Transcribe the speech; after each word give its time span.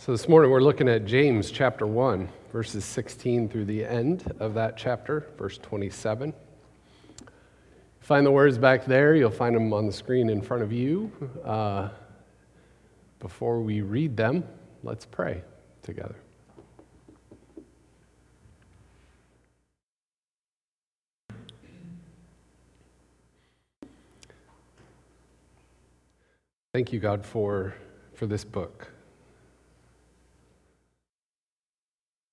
So 0.00 0.12
this 0.12 0.30
morning 0.30 0.50
we're 0.50 0.62
looking 0.62 0.88
at 0.88 1.04
James 1.04 1.50
chapter 1.50 1.86
1, 1.86 2.26
verses 2.52 2.86
16 2.86 3.50
through 3.50 3.66
the 3.66 3.84
end 3.84 4.32
of 4.40 4.54
that 4.54 4.78
chapter, 4.78 5.26
verse 5.36 5.58
27. 5.58 6.32
Find 8.00 8.24
the 8.24 8.30
words 8.30 8.56
back 8.56 8.86
there. 8.86 9.14
You'll 9.14 9.30
find 9.30 9.54
them 9.54 9.74
on 9.74 9.84
the 9.84 9.92
screen 9.92 10.30
in 10.30 10.40
front 10.40 10.62
of 10.62 10.72
you. 10.72 11.12
Uh, 11.44 11.90
before 13.18 13.60
we 13.60 13.82
read 13.82 14.16
them, 14.16 14.42
let's 14.82 15.04
pray 15.04 15.42
together. 15.82 16.16
Thank 26.72 26.90
you, 26.90 27.00
God, 27.00 27.26
for, 27.26 27.74
for 28.14 28.26
this 28.26 28.44
book, 28.44 28.90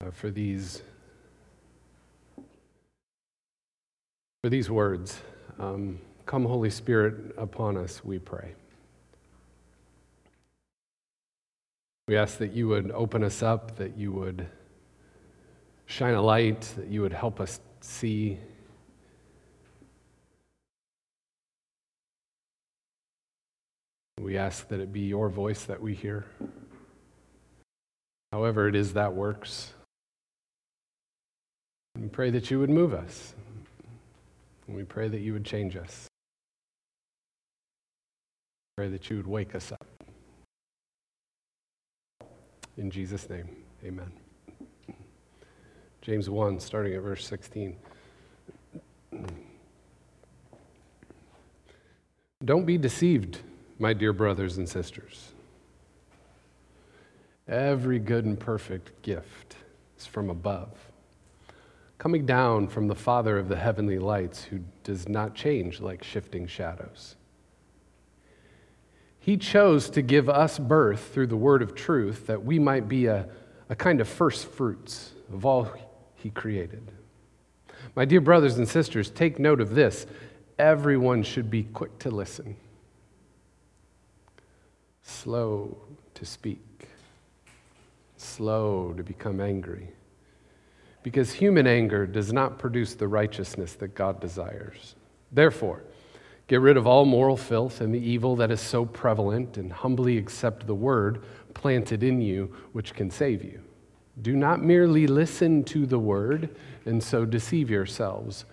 uh, 0.08 0.12
for 0.12 0.30
these 0.30 0.82
for 4.44 4.50
these 4.50 4.70
words. 4.70 5.20
Um, 5.60 6.00
come, 6.26 6.46
Holy 6.46 6.70
Spirit, 6.70 7.34
upon 7.38 7.76
us, 7.76 8.06
we 8.06 8.20
pray. 8.20 8.54
We 12.08 12.16
ask 12.16 12.38
that 12.38 12.54
you 12.54 12.68
would 12.70 12.92
open 12.92 13.24
us 13.24 13.44
up, 13.44 13.76
that 13.78 13.98
you 13.98 14.12
would 14.14 14.48
shine 15.88 16.14
a 16.14 16.22
light, 16.22 16.62
that 16.78 16.88
you 16.88 17.02
would 17.02 17.14
help 17.14 17.42
us 17.42 17.60
see 17.82 18.38
We 24.20 24.36
ask 24.36 24.68
that 24.70 24.82
it 24.82 24.92
be 24.92 25.02
your 25.02 25.30
voice 25.30 25.64
that 25.66 25.82
we 25.82 25.94
hear. 25.94 26.26
However, 28.34 28.68
it 28.68 28.76
is 28.76 28.94
that 28.94 29.14
works. 29.14 29.74
We 32.00 32.08
pray 32.10 32.30
that 32.30 32.52
you 32.52 32.60
would 32.60 32.70
move 32.70 32.94
us. 32.94 33.34
we 34.68 34.84
pray 34.84 35.08
that 35.08 35.22
you 35.22 35.34
would 35.34 35.46
change 35.46 35.76
us. 35.76 36.08
We 38.78 38.84
Pray 38.84 38.90
that 38.90 39.10
you 39.10 39.18
would 39.18 39.28
wake 39.28 39.56
us 39.56 39.72
up. 39.72 39.86
In 42.78 42.92
Jesus' 42.92 43.28
name, 43.30 43.48
amen. 43.84 44.12
James 46.02 46.30
1, 46.30 46.60
starting 46.60 46.94
at 46.94 47.02
verse 47.02 47.26
16. 47.28 47.76
Don't 52.46 52.66
be 52.66 52.78
deceived 52.78 53.40
my 53.80 53.94
dear 53.94 54.14
brothers 54.14 54.58
and 54.58 54.70
sisters. 54.70 55.34
Every 57.48 57.98
good 57.98 58.26
and 58.26 58.40
perfect 58.40 59.02
gift 59.02 59.56
is 59.98 60.06
from 60.06 60.30
above, 60.30 60.87
coming 61.98 62.26
down 62.26 62.68
from 62.68 62.88
the 62.88 62.96
Father 62.96 63.38
of 63.38 63.50
the 63.50 63.56
heavenly 63.56 64.00
lights, 64.00 64.44
who 64.44 64.60
does 64.84 65.10
not 65.10 65.34
change 65.34 65.80
like 65.80 66.04
shifting 66.04 66.48
shadows. 66.48 67.16
He 69.20 69.36
chose 69.36 69.90
to 69.90 70.02
give 70.02 70.30
us 70.30 70.58
birth 70.60 71.12
through 71.14 71.28
the 71.28 71.36
word 71.36 71.62
of 71.62 71.76
truth 71.76 72.28
that 72.28 72.46
we 72.46 72.60
might 72.60 72.88
be 72.88 73.08
a, 73.08 73.28
a 73.68 73.76
kind 73.76 74.00
of 74.00 74.08
first 74.08 74.48
fruits 74.48 75.12
of 75.34 75.46
all 75.46 75.70
He 76.16 76.30
created. 76.30 76.92
My 77.96 78.06
dear 78.06 78.22
brothers 78.22 78.58
and 78.58 78.68
sisters, 78.68 79.10
take 79.10 79.40
note 79.40 79.60
of 79.60 79.76
this. 79.76 80.06
Everyone 80.60 81.24
should 81.24 81.50
be 81.50 81.64
quick 81.64 82.00
to 82.00 82.10
listen 82.10 82.56
slow 85.08 85.78
to 86.14 86.26
speak, 86.26 86.90
slow 88.18 88.94
to 88.94 89.04
become 89.04 89.40
angry. 89.40 89.88
Because 91.08 91.32
human 91.32 91.68
anger 91.68 92.06
does 92.06 92.34
not 92.34 92.60
produce 92.60 92.94
the 92.94 93.08
righteousness 93.08 93.76
that 93.76 93.96
God 93.96 94.20
desires. 94.20 94.98
Therefore, 95.32 95.86
get 96.48 96.60
rid 96.60 96.76
of 96.76 96.86
all 96.86 97.06
moral 97.06 97.38
filth 97.38 97.80
and 97.80 97.96
the 97.96 98.06
evil 98.06 98.36
that 98.36 98.52
is 98.52 98.60
so 98.60 98.86
prevalent, 98.86 99.56
and 99.56 99.72
humbly 99.72 100.18
accept 100.18 100.68
the 100.68 100.76
word 100.76 101.24
planted 101.54 102.04
in 102.04 102.20
you, 102.20 102.54
which 102.74 102.94
can 102.94 103.10
save 103.10 103.42
you. 103.42 103.62
Do 104.22 104.36
not 104.36 104.62
merely 104.62 105.08
listen 105.08 105.64
to 105.64 105.86
the 105.86 105.98
word 105.98 106.54
and 106.86 107.02
so 107.02 107.24
deceive 107.24 107.70
yourselves. 107.70 108.44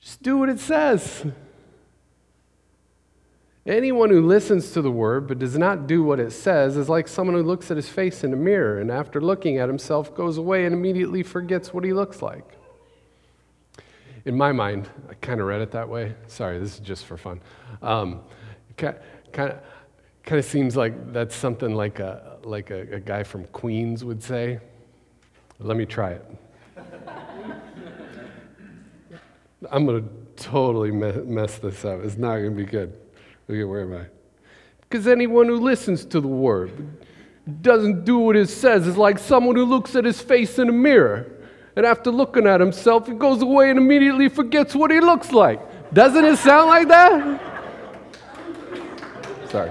Just 0.00 0.24
do 0.24 0.38
what 0.38 0.48
it 0.48 0.58
says. 0.58 1.24
Anyone 3.66 4.10
who 4.10 4.24
listens 4.24 4.70
to 4.72 4.82
the 4.82 4.92
word 4.92 5.26
but 5.26 5.40
does 5.40 5.58
not 5.58 5.88
do 5.88 6.04
what 6.04 6.20
it 6.20 6.30
says 6.30 6.76
is 6.76 6.88
like 6.88 7.08
someone 7.08 7.34
who 7.34 7.42
looks 7.42 7.68
at 7.68 7.76
his 7.76 7.88
face 7.88 8.22
in 8.22 8.32
a 8.32 8.36
mirror 8.36 8.78
and 8.78 8.92
after 8.92 9.20
looking 9.20 9.58
at 9.58 9.68
himself 9.68 10.14
goes 10.14 10.38
away 10.38 10.64
and 10.66 10.72
immediately 10.72 11.24
forgets 11.24 11.74
what 11.74 11.82
he 11.82 11.92
looks 11.92 12.22
like. 12.22 12.44
In 14.24 14.36
my 14.36 14.52
mind, 14.52 14.88
I 15.10 15.14
kind 15.14 15.40
of 15.40 15.48
read 15.48 15.62
it 15.62 15.72
that 15.72 15.88
way. 15.88 16.14
Sorry, 16.28 16.60
this 16.60 16.74
is 16.74 16.80
just 16.80 17.06
for 17.06 17.16
fun. 17.16 17.40
Um, 17.82 18.20
kind 18.76 18.96
of 19.34 19.60
kind 20.24 20.38
of 20.38 20.44
seems 20.44 20.76
like 20.76 21.12
that's 21.12 21.34
something 21.34 21.74
like 21.74 21.98
a 21.98 22.38
like 22.44 22.70
a, 22.70 22.94
a 22.94 23.00
guy 23.00 23.24
from 23.24 23.46
Queens 23.46 24.04
would 24.04 24.22
say. 24.22 24.60
Let 25.58 25.76
me 25.76 25.86
try 25.86 26.12
it. 26.12 26.24
I'm 29.70 29.86
going 29.86 30.02
to 30.02 30.08
totally 30.36 30.92
mess 30.92 31.58
this 31.58 31.84
up. 31.84 32.04
It's 32.04 32.16
not 32.16 32.36
going 32.36 32.56
to 32.56 32.56
be 32.56 32.64
good. 32.64 32.96
Okay, 33.48 33.64
where 33.64 33.82
am 33.82 33.94
I? 33.94 34.06
Because 34.80 35.06
anyone 35.06 35.46
who 35.46 35.60
listens 35.60 36.04
to 36.06 36.20
the 36.20 36.28
word 36.28 36.98
doesn't 37.62 38.04
do 38.04 38.18
what 38.18 38.34
it 38.36 38.48
says 38.48 38.86
is 38.86 38.96
like 38.96 39.20
someone 39.20 39.54
who 39.54 39.64
looks 39.64 39.94
at 39.94 40.04
his 40.04 40.20
face 40.20 40.58
in 40.58 40.68
a 40.68 40.72
mirror. 40.72 41.32
And 41.76 41.86
after 41.86 42.10
looking 42.10 42.46
at 42.46 42.58
himself, 42.60 43.06
he 43.06 43.12
goes 43.12 43.40
away 43.42 43.70
and 43.70 43.78
immediately 43.78 44.28
forgets 44.28 44.74
what 44.74 44.90
he 44.90 44.98
looks 45.00 45.30
like. 45.30 45.60
Doesn't 45.92 46.24
it 46.24 46.38
sound 46.38 46.68
like 46.68 46.88
that? 46.88 47.40
Sorry. 49.50 49.70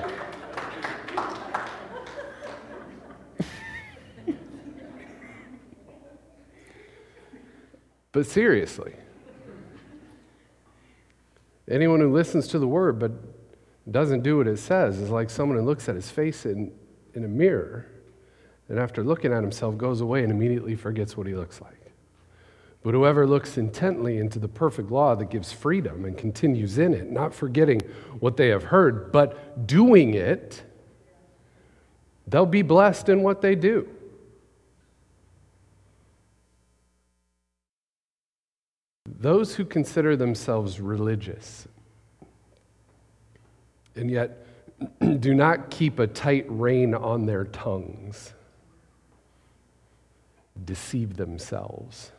but 8.14 8.26
seriously, 8.26 8.94
anyone 11.70 12.00
who 12.00 12.14
listens 12.14 12.48
to 12.50 12.60
the 12.60 12.68
word 12.68 13.00
but 13.00 13.12
doesn't 13.90 14.22
do 14.24 14.38
what 14.38 14.48
it 14.48 14.58
says 14.58 15.00
is 15.00 15.10
like 15.10 15.30
someone 15.30 15.58
who 15.58 15.64
looks 15.64 15.88
at 15.88 15.96
his 15.96 16.10
face 16.10 16.46
in, 16.46 16.72
in 17.14 17.24
a 17.24 17.28
mirror 17.28 17.88
and 18.68 18.80
after 18.80 19.04
looking 19.04 19.32
at 19.32 19.42
himself 19.42 19.78
goes 19.78 20.02
away 20.02 20.24
and 20.24 20.32
immediately 20.32 20.76
forgets 20.76 21.16
what 21.16 21.28
he 21.28 21.36
looks 21.36 21.62
like. 21.62 21.74
But 22.82 22.94
whoever 22.94 23.26
looks 23.26 23.58
intently 23.58 24.18
into 24.18 24.40
the 24.40 24.48
perfect 24.48 24.92
law 24.92 25.16
that 25.16 25.30
gives 25.30 25.52
freedom 25.52 26.06
and 26.06 26.18
continues 26.18 26.78
in 26.78 26.94
it, 26.94 27.12
not 27.12 27.34
forgetting 27.34 27.82
what 28.20 28.38
they 28.38 28.50
have 28.50 28.66
heard, 28.66 29.12
but 29.12 29.68
doing 29.68 30.14
it, 30.14 30.64
they'll 32.28 32.46
be 32.46 32.62
blessed 32.62 33.10
in 33.10 33.24
what 33.24 33.42
they 33.42 33.56
do. 33.56 33.88
Those 39.08 39.56
who 39.56 39.66
consider 39.66 40.16
themselves 40.16 40.80
religious 40.80 41.68
and 43.96 44.10
yet 44.10 44.46
do 45.20 45.34
not 45.34 45.70
keep 45.70 46.00
a 46.00 46.08
tight 46.08 46.46
rein 46.50 46.94
on 46.94 47.26
their 47.26 47.46
tongues, 47.46 48.34
deceive 50.64 51.16
themselves, 51.16 52.12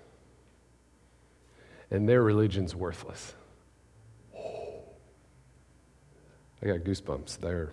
and 1.91 2.09
their 2.09 2.23
religion's 2.23 2.75
worthless. 2.75 3.35
I 6.63 6.67
got 6.67 6.81
goosebumps 6.81 7.39
there. 7.39 7.73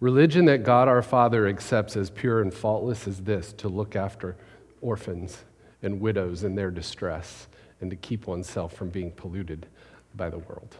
Religion 0.00 0.44
that 0.46 0.64
God 0.64 0.88
our 0.88 1.02
Father 1.02 1.46
accepts 1.48 1.96
as 1.96 2.10
pure 2.10 2.40
and 2.40 2.52
faultless 2.52 3.06
is 3.06 3.22
this 3.22 3.52
to 3.54 3.68
look 3.68 3.96
after 3.96 4.36
orphans 4.80 5.44
and 5.82 6.00
widows 6.00 6.44
in 6.44 6.54
their 6.54 6.70
distress 6.70 7.48
and 7.80 7.90
to 7.90 7.96
keep 7.96 8.26
oneself 8.26 8.74
from 8.74 8.90
being 8.90 9.10
polluted 9.12 9.66
by 10.14 10.30
the 10.30 10.38
world. 10.38 10.76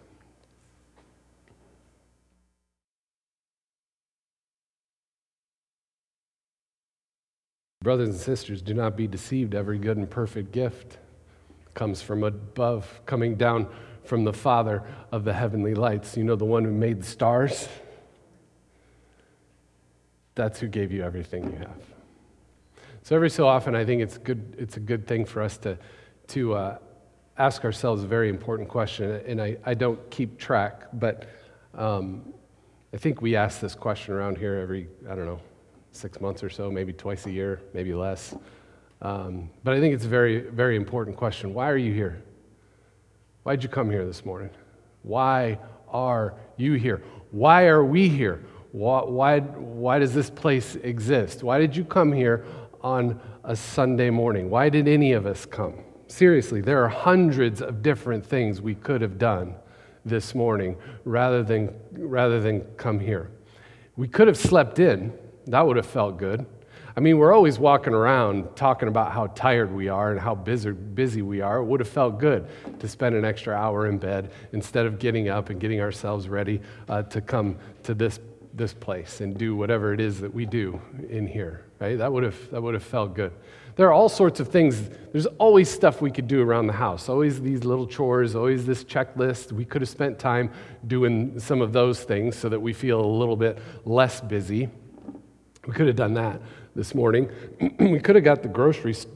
Brothers 7.85 8.09
and 8.09 8.19
sisters, 8.19 8.63
do 8.63 8.73
not 8.73 8.97
be 8.97 9.07
deceived. 9.07 9.55
Every 9.55 9.77
good 9.77 9.99
and 9.99 10.09
perfect 10.09 10.53
gift 10.53 10.97
comes 11.75 12.01
from 12.01 12.25
above, 12.25 13.03
coming 13.05 13.35
down 13.35 13.69
from 14.05 14.25
the 14.25 14.33
Father 14.33 14.83
of 15.13 15.25
the 15.25 15.35
heavenly 15.35 15.75
lights. 15.75 16.17
You 16.17 16.25
know, 16.25 16.35
the 16.35 16.47
one 16.47 16.65
who 16.65 16.73
made 16.73 17.03
the 17.03 17.07
stars? 17.07 17.69
That's 20.35 20.59
who 20.59 20.67
gave 20.67 20.93
you 20.93 21.03
everything 21.03 21.45
you 21.45 21.59
have. 21.59 21.83
So, 23.03 23.17
every 23.17 23.29
so 23.29 23.47
often, 23.47 23.75
I 23.75 23.85
think 23.85 24.01
it's, 24.01 24.17
good, 24.17 24.57
it's 24.59 24.79
a 24.79 24.81
good 24.81 25.07
thing 25.07 25.27
for 25.27 25.43
us 25.43 25.59
to, 25.59 25.77
to 26.29 26.55
uh, 26.55 26.79
ask 27.37 27.67
ourselves 27.67 28.03
a 28.03 28.07
very 28.07 28.31
important 28.31 28.67
question. 28.67 29.21
And 29.27 29.43
I, 29.43 29.59
I 29.63 29.75
don't 29.75 30.01
keep 30.11 30.39
track, 30.39 30.85
but 30.95 31.29
um, 31.75 32.33
I 32.95 32.97
think 32.97 33.21
we 33.21 33.37
ask 33.37 33.61
this 33.61 33.75
question 33.75 34.15
around 34.15 34.39
here 34.39 34.55
every, 34.55 34.89
I 35.07 35.15
don't 35.15 35.27
know, 35.27 35.41
six 35.97 36.21
months 36.21 36.43
or 36.43 36.51
so, 36.51 36.71
maybe 36.71 36.93
twice 36.93 37.27
a 37.27 37.31
year, 37.31 37.61
maybe 37.73 37.95
less. 37.95 38.35
Um, 39.03 39.51
but 39.63 39.75
I 39.75 39.81
think 39.81 39.95
it's 39.95 40.05
a 40.05 40.09
very, 40.09 40.41
very 40.41 40.77
important 40.77 41.17
question. 41.17 41.55
Why 41.55 41.71
are 41.71 41.77
you 41.77 41.93
here? 41.93 42.23
Why'd 43.43 43.63
you 43.63 43.69
come 43.69 43.91
here 43.91 44.07
this 44.07 44.25
morning? 44.25 44.51
Why 45.03 45.59
are 45.89 46.35
you 46.57 46.75
here? 46.75 47.03
Why 47.31 47.67
are 47.67 47.85
we 47.85 48.09
here? 48.09 48.45
Why, 48.73 49.03
why, 49.03 49.41
why 49.41 49.99
does 49.99 50.15
this 50.15 50.31
place 50.31 50.77
exist? 50.77 51.43
Why 51.43 51.59
did 51.59 51.77
you 51.77 51.85
come 51.85 52.13
here 52.13 52.45
on 52.81 53.21
a 53.45 53.55
Sunday 53.55 54.11
morning? 54.11 54.51
Why 54.51 54.69
did 54.69 54.89
any 54.89 55.13
of 55.13 55.27
us 55.27 55.47
come? 55.47 55.75
Seriously, 56.07 56.61
there 56.61 56.83
are 56.83 56.89
hundreds 56.89 57.61
of 57.61 57.83
different 57.83 58.25
things 58.25 58.61
we 58.61 58.75
could 58.75 59.01
have 59.01 59.19
done 59.19 59.55
this 60.05 60.35
morning 60.35 60.77
rather 61.05 61.43
than, 61.43 61.75
rather 61.93 62.41
than 62.41 62.61
come 62.77 62.99
here. 62.99 63.31
We 63.97 64.09
could 64.09 64.27
have 64.27 64.37
slept 64.37 64.79
in, 64.79 65.13
that 65.47 65.67
would 65.67 65.77
have 65.77 65.87
felt 65.87 66.19
good. 66.19 66.47
I 66.97 67.01
mean, 67.01 67.19
we're 67.19 67.33
always 67.33 67.59
walking 67.59 67.93
around 67.93 68.55
talking 68.55 68.87
about 68.87 69.11
how 69.11 69.27
tired 69.27 69.73
we 69.73 69.89
are 69.89 70.13
and 70.13 70.21
how 70.21 70.37
busy, 70.37 70.71
busy 70.71 71.23
we 71.23 71.41
are. 71.41 71.59
It 71.59 71.65
would 71.65 71.81
have 71.81 71.89
felt 71.89 72.21
good 72.21 72.47
to 72.79 72.89
spend 72.89 73.17
an 73.17 73.25
extra 73.25 73.53
hour 73.53 73.89
in 73.89 73.99
bed 73.99 74.31
instead 74.53 74.87
of 74.87 75.01
getting 75.01 75.29
up 75.29 75.51
and 75.51 75.61
getting 75.61 75.81
ourselves 75.81 76.29
ready 76.29 76.61
uh, 76.89 77.03
to 77.03 77.21
come 77.21 77.57
to 77.83 77.95
this, 77.95 78.21
this 78.53 78.73
place 78.73 79.21
and 79.21 79.37
do 79.37 79.57
whatever 79.57 79.93
it 79.93 80.01
is 80.01 80.21
that 80.21 80.33
we 80.33 80.47
do 80.47 80.81
in 81.09 81.27
here, 81.27 81.65
right? 81.81 81.99
That 81.99 82.13
would 82.13 82.23
have, 82.23 82.51
that 82.51 82.63
would 82.63 82.75
have 82.75 82.85
felt 82.85 83.15
good. 83.15 83.33
There 83.75 83.89
are 83.89 83.93
all 83.93 84.09
sorts 84.09 84.39
of 84.39 84.47
things. 84.47 84.89
There's 85.11 85.27
always 85.27 85.69
stuff 85.69 86.01
we 86.01 86.13
could 86.13 86.29
do 86.29 86.43
around 86.43 86.69
the 86.69 86.75
house, 86.75 87.09
always 87.09 87.41
these 87.41 87.65
little 87.65 87.89
chores, 87.89 88.37
always 88.37 88.65
this 88.67 88.85
checklist. 88.85 89.51
We 89.51 89.65
could 89.65 89.83
have 89.83 89.89
spent 89.89 90.21
time 90.21 90.53
doing 90.87 91.41
some 91.41 91.61
of 91.61 91.73
those 91.73 92.05
things 92.05 92.37
so 92.37 92.49
that 92.51 92.61
we 92.61 92.73
feel 92.73 93.01
a 93.01 93.05
little 93.05 93.37
bit 93.37 93.59
less 93.85 94.21
busy. 94.21 94.69
We 95.67 95.73
could 95.73 95.87
have 95.87 95.97
done 95.97 96.15
that 96.15 96.41
this 96.75 96.95
morning. 96.95 97.31
we 97.79 98.01
could 98.01 98.17
have 98.17 98.25
got 98.25 98.43
the 98.43 98.49
groceries 98.49 99.07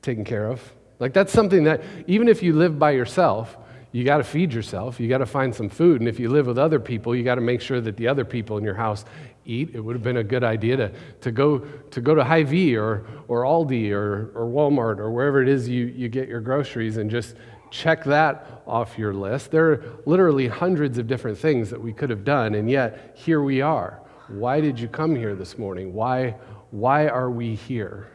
taken 0.00 0.24
care 0.24 0.46
of. 0.46 0.72
Like, 0.98 1.12
that's 1.12 1.32
something 1.32 1.64
that, 1.64 1.82
even 2.06 2.28
if 2.28 2.42
you 2.42 2.52
live 2.52 2.78
by 2.78 2.92
yourself, 2.92 3.56
you 3.92 4.04
got 4.04 4.18
to 4.18 4.24
feed 4.24 4.52
yourself. 4.52 4.98
You 4.98 5.08
got 5.08 5.18
to 5.18 5.26
find 5.26 5.54
some 5.54 5.68
food. 5.68 6.00
And 6.00 6.08
if 6.08 6.18
you 6.18 6.30
live 6.30 6.46
with 6.46 6.58
other 6.58 6.80
people, 6.80 7.14
you 7.14 7.24
got 7.24 7.34
to 7.34 7.40
make 7.40 7.60
sure 7.60 7.80
that 7.80 7.96
the 7.96 8.08
other 8.08 8.24
people 8.24 8.56
in 8.56 8.64
your 8.64 8.74
house 8.74 9.04
eat. 9.44 9.70
It 9.74 9.80
would 9.80 9.94
have 9.94 10.02
been 10.02 10.18
a 10.18 10.24
good 10.24 10.44
idea 10.44 10.76
to, 10.76 10.92
to, 11.20 11.32
go, 11.32 11.58
to 11.58 12.00
go 12.00 12.14
to 12.14 12.24
Hy-Vee 12.24 12.76
or, 12.76 13.04
or 13.28 13.42
Aldi 13.42 13.90
or, 13.90 14.30
or 14.34 14.46
Walmart 14.46 14.98
or 14.98 15.10
wherever 15.10 15.42
it 15.42 15.48
is 15.48 15.68
you, 15.68 15.86
you 15.86 16.08
get 16.08 16.28
your 16.28 16.40
groceries 16.40 16.96
and 16.96 17.10
just 17.10 17.34
check 17.70 18.04
that 18.04 18.62
off 18.66 18.98
your 18.98 19.12
list. 19.12 19.50
There 19.50 19.72
are 19.72 19.84
literally 20.06 20.46
hundreds 20.46 20.98
of 20.98 21.06
different 21.06 21.38
things 21.38 21.70
that 21.70 21.80
we 21.80 21.92
could 21.92 22.10
have 22.10 22.24
done, 22.24 22.54
and 22.54 22.70
yet 22.70 23.12
here 23.16 23.42
we 23.42 23.60
are. 23.60 24.00
Why 24.28 24.60
did 24.60 24.78
you 24.78 24.88
come 24.88 25.14
here 25.16 25.34
this 25.34 25.58
morning? 25.58 25.92
Why, 25.92 26.36
why 26.70 27.08
are 27.08 27.30
we 27.30 27.54
here? 27.54 28.08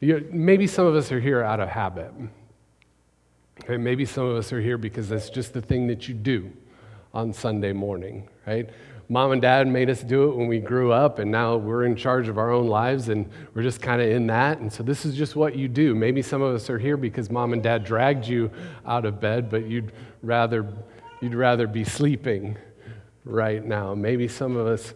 You, 0.00 0.28
maybe 0.32 0.66
some 0.66 0.86
of 0.86 0.94
us 0.94 1.12
are 1.12 1.20
here 1.20 1.42
out 1.42 1.60
of 1.60 1.68
habit. 1.68 2.12
Okay, 3.62 3.76
maybe 3.76 4.04
some 4.04 4.24
of 4.24 4.36
us 4.36 4.52
are 4.52 4.60
here 4.60 4.76
because 4.76 5.08
that's 5.08 5.30
just 5.30 5.52
the 5.52 5.62
thing 5.62 5.86
that 5.86 6.08
you 6.08 6.14
do 6.14 6.50
on 7.14 7.32
Sunday 7.32 7.72
morning, 7.72 8.28
right? 8.46 8.68
Mom 9.08 9.32
and 9.32 9.42
dad 9.42 9.68
made 9.68 9.90
us 9.90 10.02
do 10.02 10.30
it 10.30 10.36
when 10.36 10.46
we 10.46 10.58
grew 10.58 10.90
up, 10.90 11.18
and 11.18 11.30
now 11.30 11.56
we're 11.56 11.84
in 11.84 11.94
charge 11.94 12.28
of 12.28 12.38
our 12.38 12.50
own 12.50 12.66
lives, 12.66 13.10
and 13.10 13.28
we're 13.54 13.62
just 13.62 13.82
kind 13.82 14.00
of 14.00 14.08
in 14.08 14.26
that. 14.26 14.58
And 14.58 14.72
so 14.72 14.82
this 14.82 15.04
is 15.04 15.14
just 15.14 15.36
what 15.36 15.54
you 15.54 15.68
do. 15.68 15.94
Maybe 15.94 16.22
some 16.22 16.40
of 16.40 16.54
us 16.54 16.70
are 16.70 16.78
here 16.78 16.96
because 16.96 17.30
mom 17.30 17.52
and 17.52 17.62
dad 17.62 17.84
dragged 17.84 18.26
you 18.26 18.50
out 18.86 19.04
of 19.04 19.20
bed, 19.20 19.50
but 19.50 19.66
you'd 19.66 19.92
rather, 20.22 20.66
you'd 21.20 21.34
rather 21.34 21.66
be 21.66 21.84
sleeping 21.84 22.56
right 23.24 23.64
now. 23.64 23.94
Maybe 23.94 24.28
some 24.28 24.56
of 24.56 24.66
us. 24.66 24.94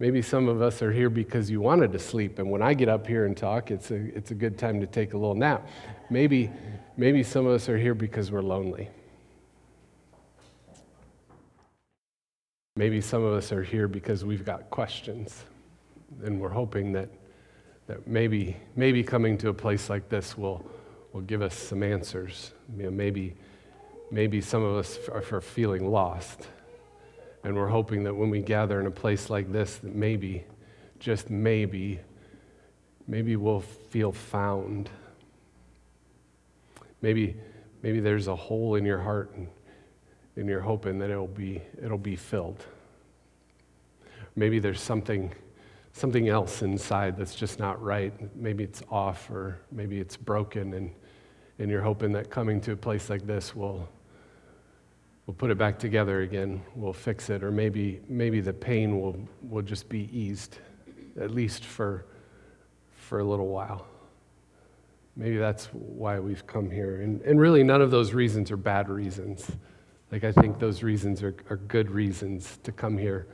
Maybe 0.00 0.22
some 0.22 0.48
of 0.48 0.60
us 0.60 0.82
are 0.82 0.90
here 0.90 1.08
because 1.08 1.48
you 1.48 1.60
wanted 1.60 1.92
to 1.92 2.00
sleep, 2.00 2.40
and 2.40 2.50
when 2.50 2.60
I 2.60 2.74
get 2.74 2.88
up 2.88 3.06
here 3.06 3.26
and 3.26 3.36
talk, 3.36 3.70
it's 3.70 3.92
a, 3.92 3.94
it's 3.94 4.32
a 4.32 4.34
good 4.34 4.58
time 4.58 4.80
to 4.80 4.88
take 4.88 5.14
a 5.14 5.16
little 5.16 5.36
nap. 5.36 5.68
Maybe, 6.10 6.50
maybe 6.96 7.22
some 7.22 7.46
of 7.46 7.52
us 7.52 7.68
are 7.68 7.78
here 7.78 7.94
because 7.94 8.32
we're 8.32 8.42
lonely. 8.42 8.90
Maybe 12.76 13.00
some 13.00 13.22
of 13.22 13.34
us 13.34 13.52
are 13.52 13.62
here 13.62 13.86
because 13.86 14.24
we've 14.24 14.44
got 14.44 14.68
questions, 14.68 15.44
and 16.24 16.40
we're 16.40 16.48
hoping 16.48 16.90
that, 16.94 17.08
that 17.86 18.04
maybe, 18.04 18.56
maybe 18.74 19.04
coming 19.04 19.38
to 19.38 19.48
a 19.50 19.54
place 19.54 19.88
like 19.88 20.08
this 20.08 20.36
will, 20.36 20.68
will 21.12 21.20
give 21.20 21.40
us 21.40 21.54
some 21.54 21.84
answers. 21.84 22.50
You 22.76 22.84
know, 22.84 22.90
maybe, 22.90 23.36
maybe 24.10 24.40
some 24.40 24.64
of 24.64 24.76
us 24.76 24.98
are, 25.08 25.40
feeling 25.40 25.88
lost, 25.88 26.48
and 27.44 27.54
we're 27.54 27.68
hoping 27.68 28.04
that 28.04 28.14
when 28.14 28.30
we 28.30 28.40
gather 28.40 28.80
in 28.80 28.86
a 28.86 28.90
place 28.90 29.30
like 29.30 29.52
this, 29.52 29.76
that 29.76 29.94
maybe, 29.94 30.44
just 30.98 31.30
maybe, 31.30 32.00
maybe 33.06 33.36
we'll 33.36 33.60
feel 33.60 34.10
found. 34.10 34.90
Maybe, 37.02 37.36
maybe 37.82 38.00
there's 38.00 38.26
a 38.26 38.34
hole 38.34 38.74
in 38.74 38.84
your 38.84 39.00
heart 39.00 39.32
and 39.36 39.48
and 40.36 40.48
you're 40.48 40.60
hoping 40.60 40.98
that 40.98 41.10
it'll 41.10 41.26
be, 41.26 41.62
it'll 41.82 41.98
be 41.98 42.16
filled. 42.16 42.64
Maybe 44.36 44.58
there's 44.58 44.80
something, 44.80 45.32
something 45.92 46.28
else 46.28 46.62
inside 46.62 47.16
that's 47.16 47.34
just 47.34 47.58
not 47.58 47.80
right. 47.82 48.12
Maybe 48.36 48.64
it's 48.64 48.82
off 48.90 49.30
or 49.30 49.60
maybe 49.70 50.00
it's 50.00 50.16
broken, 50.16 50.74
and, 50.74 50.90
and 51.58 51.70
you're 51.70 51.82
hoping 51.82 52.12
that 52.12 52.30
coming 52.30 52.60
to 52.62 52.72
a 52.72 52.76
place 52.76 53.08
like 53.08 53.26
this 53.26 53.54
will, 53.54 53.88
will 55.26 55.34
put 55.34 55.50
it 55.50 55.58
back 55.58 55.78
together 55.78 56.22
again, 56.22 56.62
we'll 56.74 56.92
fix 56.92 57.30
it, 57.30 57.42
or 57.42 57.50
maybe, 57.50 58.00
maybe 58.08 58.40
the 58.40 58.52
pain 58.52 59.00
will, 59.00 59.16
will 59.42 59.62
just 59.62 59.88
be 59.88 60.08
eased, 60.12 60.58
at 61.20 61.30
least 61.30 61.64
for, 61.64 62.04
for 62.94 63.20
a 63.20 63.24
little 63.24 63.48
while. 63.48 63.86
Maybe 65.16 65.36
that's 65.36 65.66
why 65.66 66.18
we've 66.18 66.46
come 66.46 66.70
here. 66.70 67.00
And, 67.00 67.22
and 67.22 67.40
really, 67.40 67.62
none 67.62 67.80
of 67.80 67.90
those 67.90 68.12
reasons 68.12 68.50
are 68.50 68.56
bad 68.56 68.88
reasons. 68.88 69.50
Like, 70.10 70.24
I 70.24 70.32
think 70.32 70.58
those 70.58 70.82
reasons 70.82 71.22
are, 71.22 71.34
are 71.48 71.56
good 71.56 71.90
reasons 71.90 72.58
to 72.64 72.72
come 72.72 72.98
here 72.98 73.26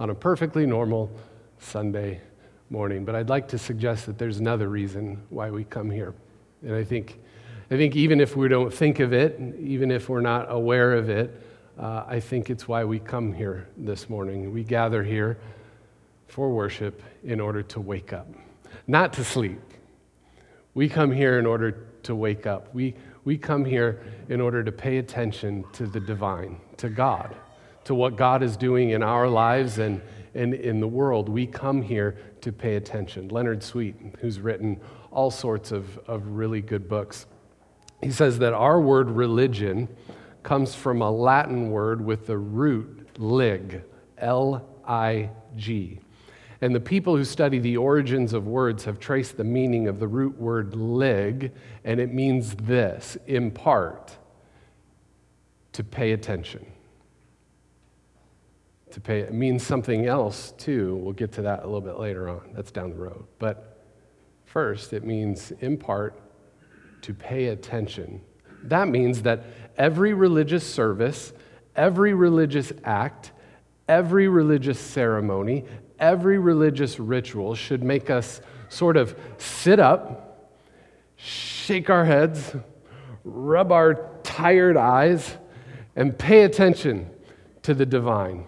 on 0.00 0.10
a 0.10 0.14
perfectly 0.14 0.66
normal 0.66 1.10
Sunday 1.58 2.20
morning. 2.70 3.04
But 3.04 3.14
I'd 3.14 3.28
like 3.28 3.48
to 3.48 3.58
suggest 3.58 4.06
that 4.06 4.18
there's 4.18 4.38
another 4.38 4.68
reason 4.68 5.22
why 5.28 5.50
we 5.50 5.64
come 5.64 5.90
here. 5.90 6.14
And 6.62 6.74
I 6.74 6.82
think, 6.82 7.20
I 7.68 7.76
think 7.76 7.96
even 7.96 8.20
if 8.20 8.36
we 8.36 8.46
don't 8.46 8.72
think 8.72 9.00
of 9.00 9.12
it, 9.12 9.40
even 9.58 9.90
if 9.90 10.08
we're 10.08 10.20
not 10.20 10.46
aware 10.48 10.94
of 10.94 11.10
it, 11.10 11.42
uh, 11.78 12.04
I 12.06 12.20
think 12.20 12.48
it's 12.48 12.68
why 12.68 12.84
we 12.84 13.00
come 13.00 13.32
here 13.32 13.66
this 13.76 14.08
morning. 14.08 14.52
We 14.52 14.62
gather 14.62 15.02
here 15.02 15.36
for 16.28 16.50
worship 16.50 17.02
in 17.24 17.40
order 17.40 17.62
to 17.64 17.80
wake 17.80 18.12
up, 18.12 18.28
not 18.86 19.12
to 19.14 19.24
sleep. 19.24 19.60
We 20.74 20.88
come 20.88 21.10
here 21.10 21.40
in 21.40 21.46
order 21.46 21.86
to 22.04 22.14
wake 22.14 22.46
up. 22.46 22.72
We, 22.72 22.94
we 23.24 23.36
come 23.36 23.64
here 23.64 24.00
in 24.28 24.40
order 24.40 24.62
to 24.62 24.70
pay 24.70 24.98
attention 24.98 25.64
to 25.72 25.86
the 25.88 25.98
divine, 25.98 26.60
to 26.76 26.88
God, 26.88 27.34
to 27.84 27.96
what 27.96 28.16
God 28.16 28.44
is 28.44 28.56
doing 28.56 28.90
in 28.90 29.02
our 29.02 29.26
lives 29.26 29.78
and, 29.78 30.00
and 30.34 30.54
in 30.54 30.78
the 30.78 30.86
world. 30.86 31.28
We 31.28 31.48
come 31.48 31.82
here 31.82 32.16
to 32.42 32.52
pay 32.52 32.76
attention. 32.76 33.28
Leonard 33.28 33.64
Sweet, 33.64 33.96
who's 34.20 34.38
written 34.38 34.80
all 35.10 35.32
sorts 35.32 35.72
of, 35.72 35.98
of 36.06 36.24
really 36.28 36.60
good 36.60 36.88
books, 36.88 37.26
he 38.02 38.10
says 38.10 38.38
that 38.38 38.52
our 38.52 38.80
word 38.80 39.10
religion 39.10 39.88
comes 40.42 40.74
from 40.74 41.02
a 41.02 41.10
Latin 41.10 41.70
word 41.70 42.04
with 42.04 42.26
the 42.26 42.38
root 42.38 43.18
lig, 43.18 43.82
L 44.18 44.68
I 44.86 45.30
G. 45.56 45.98
And 46.60 46.74
the 46.74 46.80
people 46.80 47.16
who 47.16 47.24
study 47.24 47.58
the 47.58 47.76
origins 47.76 48.32
of 48.32 48.46
words 48.46 48.84
have 48.84 48.98
traced 48.98 49.36
the 49.36 49.44
meaning 49.44 49.88
of 49.88 50.00
the 50.00 50.08
root 50.08 50.38
word 50.38 50.74
lig, 50.74 51.52
and 51.84 52.00
it 52.00 52.14
means 52.14 52.54
this 52.54 53.18
impart, 53.26 54.16
to 55.72 55.84
pay 55.84 56.12
attention. 56.12 56.64
To 58.92 59.00
pay, 59.00 59.20
it 59.20 59.34
means 59.34 59.66
something 59.66 60.06
else 60.06 60.54
too. 60.56 60.96
We'll 60.96 61.12
get 61.12 61.32
to 61.32 61.42
that 61.42 61.64
a 61.64 61.66
little 61.66 61.82
bit 61.82 61.98
later 61.98 62.30
on. 62.30 62.52
That's 62.54 62.70
down 62.70 62.90
the 62.90 62.96
road. 62.96 63.26
But 63.38 63.84
first, 64.46 64.94
it 64.94 65.04
means 65.04 65.52
impart, 65.60 66.18
to 67.06 67.14
pay 67.14 67.46
attention. 67.46 68.20
That 68.64 68.88
means 68.88 69.22
that 69.22 69.44
every 69.76 70.12
religious 70.12 70.68
service, 70.68 71.32
every 71.76 72.14
religious 72.14 72.72
act, 72.82 73.30
every 73.86 74.26
religious 74.26 74.80
ceremony, 74.80 75.66
every 76.00 76.38
religious 76.40 76.98
ritual 76.98 77.54
should 77.54 77.84
make 77.84 78.10
us 78.10 78.40
sort 78.70 78.96
of 78.96 79.16
sit 79.38 79.78
up, 79.78 80.50
shake 81.14 81.90
our 81.90 82.04
heads, 82.04 82.56
rub 83.22 83.70
our 83.70 84.10
tired 84.24 84.76
eyes, 84.76 85.36
and 85.94 86.18
pay 86.18 86.42
attention 86.42 87.08
to 87.62 87.72
the 87.72 87.86
divine. 87.86 88.44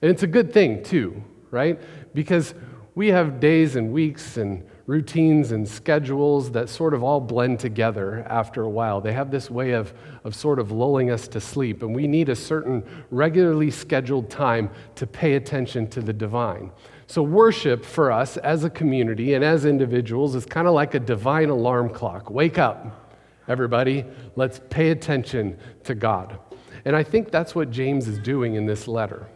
And 0.00 0.12
it's 0.12 0.22
a 0.22 0.28
good 0.28 0.52
thing, 0.52 0.84
too, 0.84 1.24
right? 1.50 1.80
Because 2.14 2.54
we 2.94 3.08
have 3.08 3.40
days 3.40 3.74
and 3.74 3.90
weeks 3.90 4.36
and 4.36 4.64
routines 4.90 5.52
and 5.52 5.68
schedules 5.68 6.50
that 6.50 6.68
sort 6.68 6.94
of 6.94 7.04
all 7.04 7.20
blend 7.20 7.60
together 7.60 8.26
after 8.28 8.62
a 8.64 8.68
while. 8.68 9.00
They 9.00 9.12
have 9.12 9.30
this 9.30 9.48
way 9.48 9.70
of, 9.70 9.94
of 10.24 10.34
sort 10.34 10.58
of 10.58 10.72
lulling 10.72 11.12
us 11.12 11.28
to 11.28 11.40
sleep, 11.40 11.84
and 11.84 11.94
we 11.94 12.08
need 12.08 12.28
a 12.28 12.34
certain 12.34 12.82
regularly 13.12 13.70
scheduled 13.70 14.28
time 14.30 14.68
to 14.96 15.06
pay 15.06 15.34
attention 15.34 15.88
to 15.90 16.00
the 16.00 16.12
divine. 16.12 16.72
So, 17.06 17.22
worship 17.22 17.84
for 17.84 18.10
us 18.10 18.36
as 18.38 18.64
a 18.64 18.70
community 18.70 19.34
and 19.34 19.44
as 19.44 19.64
individuals 19.64 20.34
is 20.34 20.44
kind 20.44 20.66
of 20.66 20.74
like 20.74 20.94
a 20.94 21.00
divine 21.00 21.50
alarm 21.50 21.90
clock. 21.90 22.28
Wake 22.28 22.58
up, 22.58 23.14
everybody. 23.46 24.04
Let's 24.34 24.60
pay 24.70 24.90
attention 24.90 25.56
to 25.84 25.94
God. 25.94 26.36
And 26.84 26.96
I 26.96 27.04
think 27.04 27.30
that's 27.30 27.54
what 27.54 27.70
James 27.70 28.08
is 28.08 28.18
doing 28.18 28.56
in 28.56 28.66
this 28.66 28.88
letter. 28.88 29.28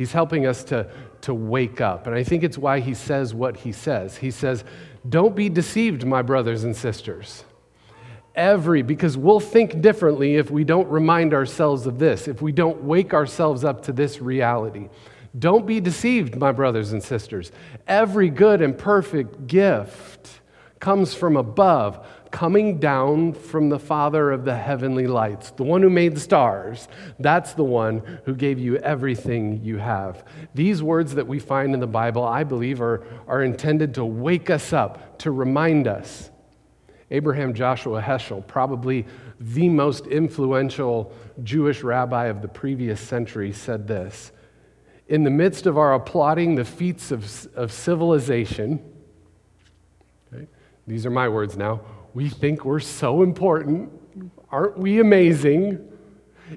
He's 0.00 0.12
helping 0.12 0.46
us 0.46 0.64
to, 0.64 0.90
to 1.20 1.34
wake 1.34 1.82
up. 1.82 2.06
And 2.06 2.16
I 2.16 2.22
think 2.24 2.42
it's 2.42 2.56
why 2.56 2.80
he 2.80 2.94
says 2.94 3.34
what 3.34 3.54
he 3.54 3.70
says. 3.70 4.16
He 4.16 4.30
says, 4.30 4.64
Don't 5.06 5.36
be 5.36 5.50
deceived, 5.50 6.06
my 6.06 6.22
brothers 6.22 6.64
and 6.64 6.74
sisters. 6.74 7.44
Every, 8.34 8.80
because 8.80 9.18
we'll 9.18 9.40
think 9.40 9.82
differently 9.82 10.36
if 10.36 10.50
we 10.50 10.64
don't 10.64 10.88
remind 10.88 11.34
ourselves 11.34 11.86
of 11.86 11.98
this, 11.98 12.28
if 12.28 12.40
we 12.40 12.50
don't 12.50 12.82
wake 12.82 13.12
ourselves 13.12 13.62
up 13.62 13.82
to 13.82 13.92
this 13.92 14.22
reality. 14.22 14.88
Don't 15.38 15.66
be 15.66 15.80
deceived, 15.80 16.34
my 16.34 16.50
brothers 16.50 16.92
and 16.92 17.02
sisters. 17.02 17.52
Every 17.86 18.30
good 18.30 18.62
and 18.62 18.78
perfect 18.78 19.48
gift 19.48 20.40
comes 20.78 21.12
from 21.12 21.36
above 21.36 22.06
coming 22.30 22.78
down 22.78 23.32
from 23.32 23.68
the 23.68 23.78
Father 23.78 24.30
of 24.30 24.44
the 24.44 24.56
heavenly 24.56 25.06
lights, 25.06 25.50
the 25.52 25.62
one 25.62 25.82
who 25.82 25.90
made 25.90 26.14
the 26.14 26.20
stars. 26.20 26.88
That's 27.18 27.54
the 27.54 27.64
one 27.64 28.20
who 28.24 28.34
gave 28.34 28.58
you 28.58 28.76
everything 28.76 29.62
you 29.64 29.78
have. 29.78 30.24
These 30.54 30.82
words 30.82 31.14
that 31.16 31.26
we 31.26 31.38
find 31.38 31.74
in 31.74 31.80
the 31.80 31.86
Bible, 31.86 32.24
I 32.24 32.44
believe, 32.44 32.80
are, 32.80 33.02
are 33.26 33.42
intended 33.42 33.94
to 33.94 34.04
wake 34.04 34.50
us 34.50 34.72
up, 34.72 35.18
to 35.20 35.30
remind 35.30 35.86
us. 35.86 36.30
Abraham 37.10 37.54
Joshua 37.54 38.00
Heschel, 38.00 38.46
probably 38.46 39.06
the 39.40 39.68
most 39.68 40.06
influential 40.06 41.12
Jewish 41.42 41.82
rabbi 41.82 42.26
of 42.26 42.40
the 42.40 42.48
previous 42.48 43.00
century, 43.00 43.52
said 43.52 43.88
this 43.88 44.30
In 45.08 45.24
the 45.24 45.30
midst 45.30 45.66
of 45.66 45.76
our 45.76 45.94
applauding 45.94 46.54
the 46.54 46.64
feats 46.64 47.10
of, 47.10 47.48
of 47.56 47.72
civilization, 47.72 48.80
these 50.86 51.04
are 51.04 51.10
my 51.10 51.28
words 51.28 51.56
now 51.56 51.80
we 52.14 52.28
think 52.28 52.64
we're 52.64 52.80
so 52.80 53.22
important. 53.22 53.90
Aren't 54.50 54.78
we 54.78 55.00
amazing? 55.00 55.86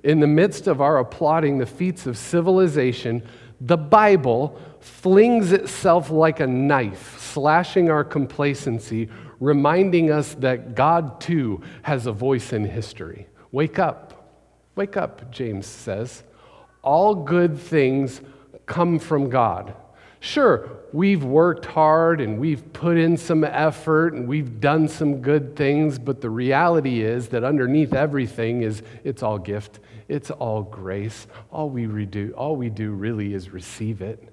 In 0.03 0.19
the 0.19 0.27
midst 0.27 0.67
of 0.67 0.81
our 0.81 0.97
applauding 0.97 1.59
the 1.59 1.65
feats 1.65 2.07
of 2.07 2.17
civilization, 2.17 3.23
the 3.61 3.77
Bible 3.77 4.59
flings 4.79 5.51
itself 5.51 6.09
like 6.09 6.39
a 6.39 6.47
knife, 6.47 7.19
slashing 7.19 7.89
our 7.89 8.03
complacency, 8.03 9.09
reminding 9.39 10.11
us 10.11 10.33
that 10.35 10.75
God 10.75 11.21
too 11.21 11.61
has 11.83 12.07
a 12.07 12.11
voice 12.11 12.51
in 12.51 12.65
history. 12.65 13.27
Wake 13.51 13.77
up. 13.79 14.41
Wake 14.75 14.97
up, 14.97 15.31
James 15.31 15.67
says. 15.67 16.23
All 16.81 17.13
good 17.13 17.57
things 17.57 18.21
come 18.65 18.99
from 18.99 19.29
God. 19.29 19.75
Sure, 20.25 20.69
we've 20.93 21.25
worked 21.25 21.65
hard 21.65 22.21
and 22.21 22.39
we've 22.39 22.71
put 22.71 22.95
in 22.95 23.17
some 23.17 23.43
effort 23.43 24.13
and 24.13 24.25
we've 24.25 24.61
done 24.61 24.87
some 24.87 25.21
good 25.21 25.53
things, 25.57 25.99
but 25.99 26.21
the 26.21 26.29
reality 26.29 27.01
is 27.01 27.27
that 27.27 27.43
underneath 27.43 27.93
everything 27.93 28.61
is 28.61 28.83
it's 29.03 29.21
all 29.21 29.37
gift, 29.37 29.81
it's 30.07 30.31
all 30.31 30.63
grace. 30.63 31.27
All 31.51 31.69
we 31.69 32.05
do, 32.05 32.33
all 32.37 32.55
we 32.55 32.69
do 32.69 32.93
really 32.93 33.33
is 33.33 33.49
receive 33.49 34.01
it. 34.01 34.29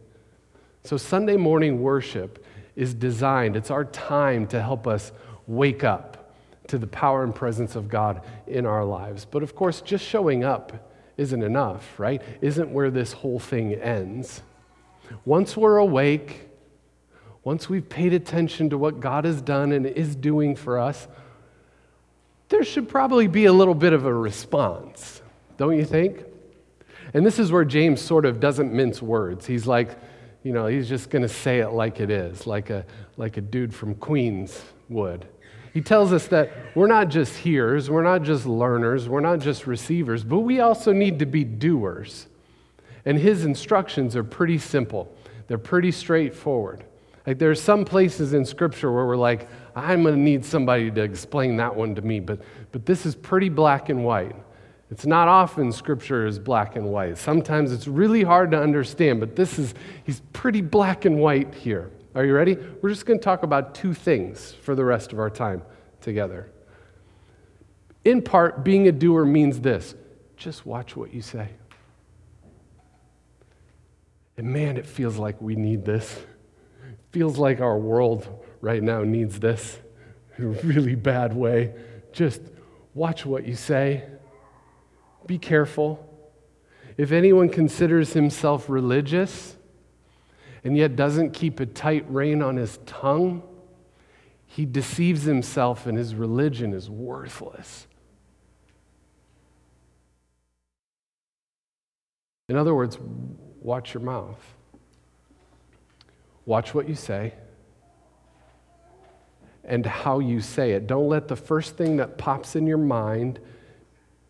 So 0.85 0.97
Sunday 0.97 1.37
morning 1.37 1.83
worship 1.83 2.47
is 2.77 2.95
designed, 2.95 3.57
it's 3.57 3.73
our 3.73 3.85
time 3.85 4.47
to 4.47 4.63
help 4.63 4.87
us 4.87 5.11
wake 5.49 5.83
up 5.83 6.37
to 6.69 6.79
the 6.79 6.87
power 6.87 7.25
and 7.25 7.35
presence 7.35 7.75
of 7.75 7.89
God 7.89 8.23
in 8.47 8.65
our 8.65 8.85
lives. 8.85 9.25
But 9.29 9.43
of 9.43 9.57
course, 9.57 9.81
just 9.81 10.05
showing 10.05 10.45
up 10.45 10.89
isn't 11.17 11.43
enough, 11.43 11.99
right? 11.99 12.23
Isn't 12.41 12.73
where 12.73 12.93
this 12.93 13.13
whole 13.13 13.41
thing 13.41 13.75
ends. 13.75 14.43
Once 15.25 15.57
we're 15.57 15.79
awake, 15.79 16.49
once 17.45 17.69
we've 17.69 17.89
paid 17.89 18.13
attention 18.13 18.71
to 18.71 18.79
what 18.79 19.01
God 19.01 19.25
has 19.25 19.41
done 19.41 19.73
and 19.73 19.87
is 19.87 20.15
doing 20.15 20.57
for 20.57 20.79
us, 20.79 21.09
there 22.49 22.65
should 22.65 22.89
probably 22.89 23.27
be 23.27 23.47
a 23.47 23.53
little 23.53 23.75
bit 23.75 23.93
of 23.93 24.05
a 24.05 24.13
response, 24.13 25.23
don't 25.57 25.77
you 25.77 25.85
think? 25.85 26.25
And 27.15 27.25
this 27.25 27.39
is 27.39 27.51
where 27.51 27.65
James 27.65 28.01
sort 28.01 28.27
of 28.27 28.41
doesn't 28.41 28.73
mince 28.73 29.01
words. 29.01 29.47
He's 29.47 29.67
like, 29.67 29.97
you 30.43 30.53
know, 30.53 30.67
he's 30.67 30.89
just 30.89 31.11
going 31.11 31.23
to 31.23 31.29
say 31.29 31.61
it 31.61 31.71
like 31.71 32.01
it 32.01 32.11
is, 32.11 32.47
like 32.47 32.71
a, 32.71 32.85
like 33.17 33.37
a 33.37 33.41
dude 33.41 33.75
from 33.75 33.95
Queens 33.95 34.63
would. 34.89 35.27
He 35.73 35.81
tells 35.81 36.13
us 36.13 36.27
that 36.29 36.51
we're 36.75 36.89
not 36.89 37.09
just 37.09 37.37
hearers, 37.37 37.89
we're 37.89 38.03
not 38.03 38.23
just 38.23 38.47
learners, 38.47 39.09
we're 39.09 39.21
not 39.21 39.39
just 39.39 39.67
receivers, 39.67 40.25
but 40.25 40.41
we 40.41 40.61
also 40.61 40.93
need 40.93 41.21
to 41.21 41.27
be 41.27 41.45
doers. 41.45 42.27
And 43.05 43.19
his 43.19 43.45
instructions 43.45 44.17
are 44.17 44.25
pretty 44.25 44.59
simple, 44.59 45.15
they're 45.47 45.59
pretty 45.59 45.91
straightforward. 45.91 46.85
Like 47.27 47.39
there 47.39 47.51
are 47.51 47.55
some 47.55 47.85
places 47.85 48.33
in 48.33 48.45
Scripture 48.45 48.91
where 48.91 49.07
we're 49.07 49.17
like, 49.17 49.49
I'm 49.77 50.03
going 50.03 50.15
to 50.15 50.21
need 50.21 50.45
somebody 50.45 50.91
to 50.91 51.03
explain 51.03 51.57
that 51.57 51.75
one 51.75 51.95
to 51.95 52.03
me, 52.03 52.19
but, 52.21 52.41
but 52.73 52.87
this 52.87 53.07
is 53.07 53.15
pretty 53.15 53.49
black 53.49 53.89
and 53.89 54.05
white. 54.05 54.35
It's 54.91 55.07
not 55.07 55.29
often 55.29 55.71
Scripture 55.71 56.27
is 56.27 56.39
black 56.39 56.77
and 56.77 56.87
white. 56.87 57.19
Sometimes 57.19 57.73
it's 57.73 57.87
really 57.87 58.23
hard 58.23 58.51
to 58.51 58.61
understand, 58.61 59.21
but 59.21 59.37
this 59.37 59.59
is, 59.59 59.75
he's 60.05 60.21
pretty 60.33 60.61
black 60.61 61.05
and 61.05 61.21
white 61.21 61.55
here. 61.55 61.91
Are 62.15 62.25
you 62.25 62.35
ready? 62.35 62.57
We're 62.83 62.89
just 62.89 63.07
going 63.07 63.21
to 63.21 63.25
talk 63.25 63.45
about 63.45 63.75
two 63.75 63.95
things 63.95 64.53
for 64.63 64.75
the 64.75 64.85
rest 64.85 65.13
of 65.13 65.21
our 65.21 65.31
time 65.31 65.63
together. 66.01 66.51
In 68.05 68.23
part, 68.23 68.65
being 68.65 68.89
a 68.89 68.93
doer 68.93 69.25
means 69.25 69.61
this 69.61 69.95
just 70.37 70.65
watch 70.65 70.97
what 70.97 71.13
you 71.13 71.21
say. 71.21 71.51
And 74.41 74.55
man, 74.55 74.79
it 74.79 74.87
feels 74.87 75.19
like 75.19 75.39
we 75.43 75.55
need 75.55 75.85
this. 75.85 76.17
It 76.17 76.99
feels 77.13 77.37
like 77.37 77.61
our 77.61 77.77
world 77.79 78.27
right 78.63 78.83
now 78.83 79.05
needs 79.05 79.39
this 79.39 79.79
in 80.39 80.45
a 80.45 80.49
really 80.63 80.95
bad 80.95 81.37
way. 81.37 81.75
Just 82.11 82.41
watch 82.95 83.27
what 83.27 83.47
you 83.47 83.55
say. 83.55 84.03
Be 85.27 85.37
careful. 85.37 86.09
If 86.97 87.13
anyone 87.13 87.51
considers 87.51 88.15
himself 88.15 88.71
religious 88.71 89.59
and 90.65 90.75
yet 90.75 90.97
doesn't 90.97 91.33
keep 91.33 91.61
a 91.61 91.67
tight 91.67 92.07
rein 92.09 92.41
on 92.41 92.57
his 92.57 92.79
tongue, 92.87 93.43
he 94.47 94.65
deceives 94.65 95.25
himself 95.25 95.87
and 95.87 95.99
his 95.99 96.15
religion 96.15 96.73
is 96.73 96.89
worthless. 96.89 97.87
In 102.49 102.57
other 102.57 102.75
words, 102.75 102.99
watch 103.61 103.95
your 103.95 104.03
mouth. 104.03 104.55
Watch 106.47 106.75
what 106.75 106.89
you 106.89 106.95
say 106.95 107.35
and 109.65 109.85
how 109.87 110.19
you 110.19 110.41
say 110.41 110.73
it. 110.73 110.87
Don't 110.87 111.09
let 111.09 111.29
the 111.29 111.37
first 111.37 111.77
thing 111.77 111.99
that 111.99 112.19
pops 112.19 112.57
in 112.57 112.67
your 112.67 112.79
mind 112.79 113.39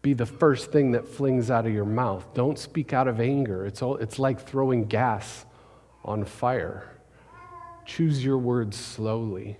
be 0.03 0.13
the 0.13 0.27
first 0.27 0.73
thing 0.73 0.93
that 0.93 1.07
flings 1.07 1.51
out 1.51 1.67
of 1.67 1.73
your 1.73 1.85
mouth. 1.85 2.27
Don't 2.35 2.59
speak 2.59 2.93
out 2.93 3.07
of 3.07 3.21
anger. 3.21 3.67
It's, 3.67 3.83
all, 3.83 3.97
it's 3.97 4.19
like 4.19 4.41
throwing 4.41 4.87
gas 4.87 5.45
on 6.05 6.25
fire. 6.25 6.91
Choose 7.85 8.25
your 8.25 8.39
words 8.39 8.77
slowly, 8.77 9.59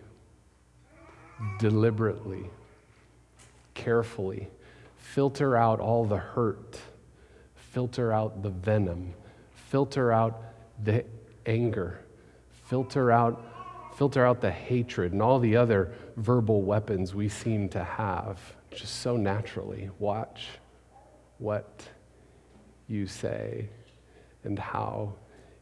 deliberately, 1.59 2.51
carefully. 3.75 4.49
Filter 4.97 5.57
out 5.57 5.81
all 5.81 6.05
the 6.05 6.17
hurt, 6.17 6.79
filter 7.55 8.13
out 8.13 8.43
the 8.43 8.51
venom 8.51 9.15
filter 9.71 10.11
out 10.11 10.43
the 10.83 11.05
anger, 11.47 12.01
filter 12.65 13.13
out, 13.13 13.41
filter 13.95 14.27
out 14.27 14.41
the 14.41 14.51
hatred 14.51 15.13
and 15.13 15.23
all 15.23 15.39
the 15.39 15.57
other 15.57 15.93
verbal 16.17 16.63
weapons 16.63 17.15
we 17.15 17.29
seem 17.29 17.69
to 17.69 17.85
have 17.85 18.41
just 18.73 18.97
so 18.97 19.17
naturally. 19.17 19.89
Watch 20.01 20.49
what 21.39 21.85
you 22.89 23.07
say 23.07 23.69
and 24.43 24.59
how 24.59 25.15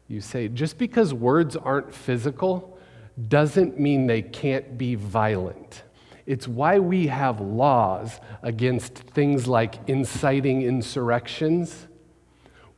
you 0.07 0.21
say. 0.21 0.47
Just 0.47 0.79
because 0.79 1.13
words 1.13 1.55
aren't 1.55 1.93
physical 1.93 2.79
doesn't 3.27 3.79
mean 3.79 4.07
they 4.07 4.23
can't 4.23 4.75
be 4.75 4.95
violent. 4.95 5.83
It's 6.25 6.47
why 6.47 6.79
we 6.79 7.07
have 7.07 7.41
laws 7.41 8.19
against 8.41 8.95
things 8.95 9.45
like 9.45 9.75
inciting 9.87 10.63
insurrections 10.63 11.88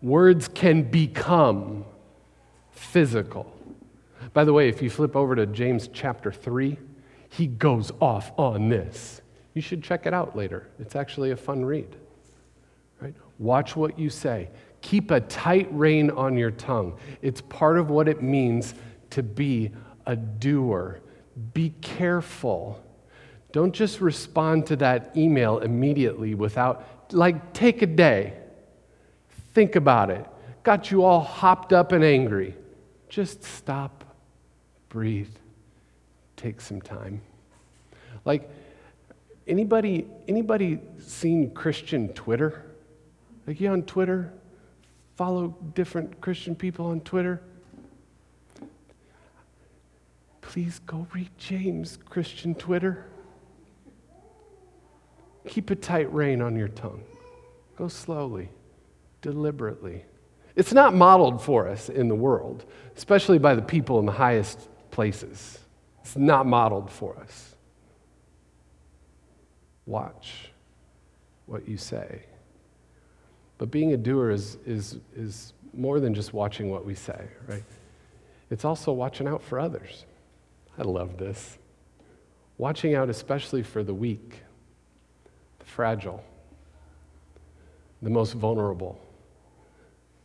words 0.02 0.48
can 0.48 0.84
become 0.84 1.86
physical. 2.72 3.52
By 4.34 4.44
the 4.44 4.54
way, 4.54 4.70
if 4.70 4.82
you 4.82 4.90
flip 4.90 5.16
over 5.16 5.36
to 5.36 5.46
James 5.46 5.90
chapter 5.92 6.32
3, 6.32 6.78
he 7.30 7.48
goes 7.48 7.92
off 8.00 8.32
on 8.38 8.70
this. 8.70 9.22
You 9.54 9.62
should 9.62 9.84
check 9.84 10.06
it 10.06 10.14
out 10.14 10.36
later. 10.36 10.70
It's 10.80 10.96
actually 10.96 11.32
a 11.32 11.36
fun 11.36 11.66
read. 11.66 11.96
Right? 13.00 13.16
Watch 13.40 13.76
what 13.76 14.00
you 14.00 14.10
say. 14.10 14.50
Keep 14.82 15.12
a 15.12 15.20
tight 15.22 15.68
rein 15.72 16.10
on 16.12 16.38
your 16.38 16.52
tongue. 16.52 16.98
It's 17.22 17.42
part 17.42 17.78
of 17.78 17.90
what 17.90 18.08
it 18.08 18.22
means 18.22 18.74
to 19.12 19.24
be 19.24 19.72
a 20.06 20.16
doer. 20.16 21.02
Be 21.54 21.74
careful. 21.82 22.84
Don't 23.52 23.74
just 23.74 24.02
respond 24.02 24.66
to 24.68 24.76
that 24.78 25.16
email 25.16 25.60
immediately 25.60 26.36
without, 26.36 27.14
like, 27.14 27.54
take 27.54 27.82
a 27.82 27.88
day. 27.88 28.34
Think 29.54 29.76
about 29.76 30.10
it. 30.10 30.26
Got 30.64 30.92
you 30.92 31.04
all 31.04 31.22
hopped 31.22 31.74
up 31.74 31.92
and 31.92 32.04
angry. 32.04 32.56
Just 33.10 33.44
stop, 33.44 34.04
breathe, 34.90 35.36
take 36.38 36.62
some 36.62 36.82
time. 36.82 37.22
Like, 38.24 38.50
anybody, 39.48 40.08
anybody 40.28 40.80
seen 41.00 41.52
Christian 41.52 42.10
Twitter? 42.10 42.66
Like, 43.46 43.60
you 43.60 43.70
on 43.70 43.84
Twitter? 43.84 44.32
Follow 45.18 45.56
different 45.74 46.22
Christian 46.22 46.56
people 46.56 46.86
on 46.86 47.02
Twitter? 47.02 47.42
Please 50.42 50.80
go 50.86 51.08
read 51.14 51.30
James, 51.38 51.98
Christian 52.06 52.56
Twitter. 52.56 53.06
Keep 55.48 55.70
a 55.70 55.76
tight 55.76 56.12
rein 56.14 56.42
on 56.42 56.56
your 56.56 56.68
tongue. 56.68 57.04
Go 57.78 57.88
slowly, 57.88 58.50
deliberately. 59.22 60.04
It's 60.56 60.74
not 60.74 60.94
modeled 60.94 61.42
for 61.42 61.68
us 61.68 61.90
in 61.90 62.08
the 62.08 62.16
world, 62.16 62.66
especially 62.98 63.40
by 63.40 63.56
the 63.56 63.62
people 63.62 64.00
in 64.00 64.06
the 64.06 64.12
highest 64.12 64.68
places. 64.92 65.60
It's 66.02 66.18
not 66.18 66.46
modeled 66.46 66.90
for 66.92 67.18
us. 67.18 67.56
Watch 69.86 70.52
what 71.46 71.68
you 71.68 71.78
say. 71.78 72.24
But 73.58 73.72
being 73.72 73.94
a 73.94 73.98
doer 73.98 74.32
is, 74.32 74.58
is, 74.66 74.98
is 75.16 75.54
more 75.74 76.00
than 76.00 76.14
just 76.14 76.34
watching 76.34 76.70
what 76.70 76.86
we 76.86 76.96
say, 76.96 77.28
right? 77.48 77.64
It's 78.50 78.66
also 78.66 78.92
watching 78.92 79.28
out 79.28 79.42
for 79.42 79.60
others. 79.60 80.06
I 80.78 80.84
love 80.84 81.18
this. 81.18 81.58
Watching 82.58 82.96
out, 82.96 83.10
especially 83.10 83.64
for 83.64 83.84
the 83.84 83.94
weak, 83.94 84.42
the 85.60 85.66
fragile, 85.66 86.24
the 88.02 88.10
most 88.10 88.34
vulnerable, 88.34 89.00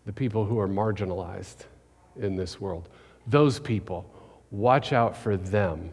the 0.07 0.13
people 0.13 0.45
who 0.45 0.59
are 0.59 0.69
marginalized 0.69 1.67
in 2.19 2.37
this 2.37 2.61
world. 2.61 2.89
Those 3.27 3.59
people, 3.59 4.09
watch 4.51 4.93
out 4.93 5.17
for 5.17 5.37
them. 5.37 5.93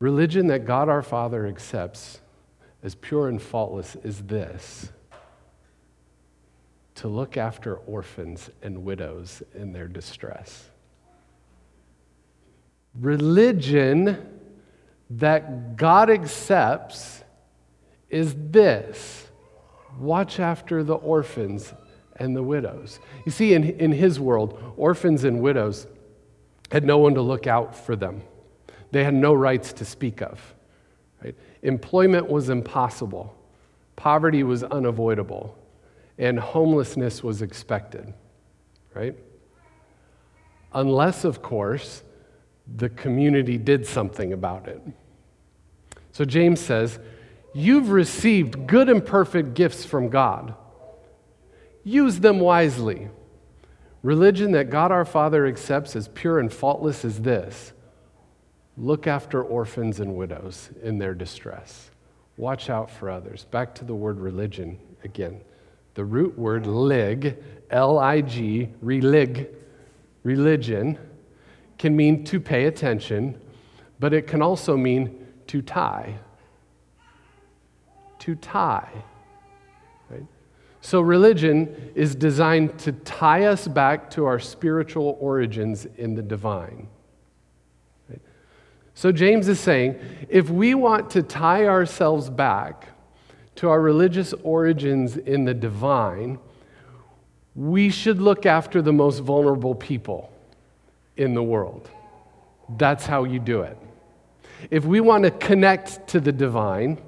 Religion 0.00 0.48
that 0.48 0.66
God 0.66 0.88
our 0.88 1.02
Father 1.02 1.46
accepts 1.46 2.20
as 2.82 2.94
pure 2.94 3.28
and 3.28 3.40
faultless 3.40 3.96
is 4.02 4.22
this 4.24 4.90
to 6.96 7.08
look 7.08 7.36
after 7.36 7.76
orphans 7.76 8.50
and 8.62 8.84
widows 8.84 9.42
in 9.54 9.72
their 9.72 9.88
distress. 9.88 10.68
Religion 13.00 14.40
that 15.10 15.76
God 15.76 16.10
accepts 16.10 17.22
is 18.10 18.34
this 18.50 19.23
watch 19.98 20.40
after 20.40 20.82
the 20.82 20.94
orphans 20.94 21.72
and 22.16 22.36
the 22.36 22.42
widows. 22.42 23.00
You 23.24 23.32
see, 23.32 23.54
in, 23.54 23.64
in 23.64 23.92
his 23.92 24.20
world, 24.20 24.74
orphans 24.76 25.24
and 25.24 25.40
widows 25.40 25.86
had 26.70 26.84
no 26.84 26.98
one 26.98 27.14
to 27.14 27.22
look 27.22 27.46
out 27.46 27.74
for 27.74 27.96
them, 27.96 28.22
they 28.90 29.04
had 29.04 29.14
no 29.14 29.34
rights 29.34 29.72
to 29.74 29.84
speak 29.84 30.22
of. 30.22 30.54
Right? 31.22 31.34
Employment 31.62 32.28
was 32.28 32.48
impossible, 32.48 33.34
poverty 33.96 34.42
was 34.42 34.62
unavoidable, 34.62 35.56
and 36.18 36.38
homelessness 36.38 37.22
was 37.22 37.42
expected. 37.42 38.12
Right? 38.94 39.16
Unless, 40.72 41.24
of 41.24 41.42
course, 41.42 42.02
the 42.76 42.88
community 42.88 43.58
did 43.58 43.86
something 43.86 44.32
about 44.32 44.68
it. 44.68 44.80
So 46.12 46.24
James 46.24 46.60
says, 46.60 46.98
You've 47.54 47.90
received 47.90 48.66
good 48.66 48.88
and 48.88 49.04
perfect 49.04 49.54
gifts 49.54 49.84
from 49.84 50.08
God. 50.08 50.54
Use 51.84 52.18
them 52.18 52.40
wisely. 52.40 53.08
Religion 54.02 54.52
that 54.52 54.70
God 54.70 54.90
our 54.90 55.04
Father 55.04 55.46
accepts 55.46 55.94
as 55.94 56.08
pure 56.08 56.40
and 56.40 56.52
faultless 56.52 57.04
is 57.04 57.22
this 57.22 57.72
look 58.76 59.06
after 59.06 59.40
orphans 59.40 60.00
and 60.00 60.16
widows 60.16 60.70
in 60.82 60.98
their 60.98 61.14
distress. 61.14 61.90
Watch 62.36 62.68
out 62.68 62.90
for 62.90 63.08
others. 63.08 63.44
Back 63.44 63.72
to 63.76 63.84
the 63.84 63.94
word 63.94 64.18
religion 64.18 64.80
again. 65.04 65.40
The 65.94 66.04
root 66.04 66.36
word 66.36 66.66
lig, 66.66 67.40
L 67.70 68.00
I 68.00 68.20
G, 68.20 68.70
relig, 68.80 69.48
religion 70.24 70.98
can 71.78 71.94
mean 71.94 72.24
to 72.24 72.40
pay 72.40 72.64
attention, 72.64 73.40
but 74.00 74.12
it 74.12 74.26
can 74.26 74.42
also 74.42 74.76
mean 74.76 75.24
to 75.46 75.62
tie. 75.62 76.18
To 78.24 78.34
tie. 78.34 78.88
Right? 80.08 80.24
So, 80.80 81.02
religion 81.02 81.92
is 81.94 82.14
designed 82.14 82.78
to 82.80 82.92
tie 82.92 83.44
us 83.44 83.68
back 83.68 84.08
to 84.12 84.24
our 84.24 84.40
spiritual 84.40 85.18
origins 85.20 85.86
in 85.98 86.14
the 86.14 86.22
divine. 86.22 86.88
Right? 88.08 88.20
So, 88.94 89.12
James 89.12 89.46
is 89.48 89.60
saying 89.60 90.00
if 90.30 90.48
we 90.48 90.74
want 90.74 91.10
to 91.10 91.22
tie 91.22 91.66
ourselves 91.66 92.30
back 92.30 92.88
to 93.56 93.68
our 93.68 93.80
religious 93.80 94.32
origins 94.42 95.18
in 95.18 95.44
the 95.44 95.54
divine, 95.54 96.38
we 97.54 97.90
should 97.90 98.22
look 98.22 98.46
after 98.46 98.80
the 98.80 98.92
most 98.92 99.18
vulnerable 99.18 99.74
people 99.74 100.32
in 101.18 101.34
the 101.34 101.42
world. 101.42 101.90
That's 102.78 103.04
how 103.04 103.24
you 103.24 103.38
do 103.38 103.60
it. 103.60 103.76
If 104.70 104.86
we 104.86 105.00
want 105.00 105.24
to 105.24 105.30
connect 105.30 106.08
to 106.08 106.20
the 106.20 106.32
divine, 106.32 106.98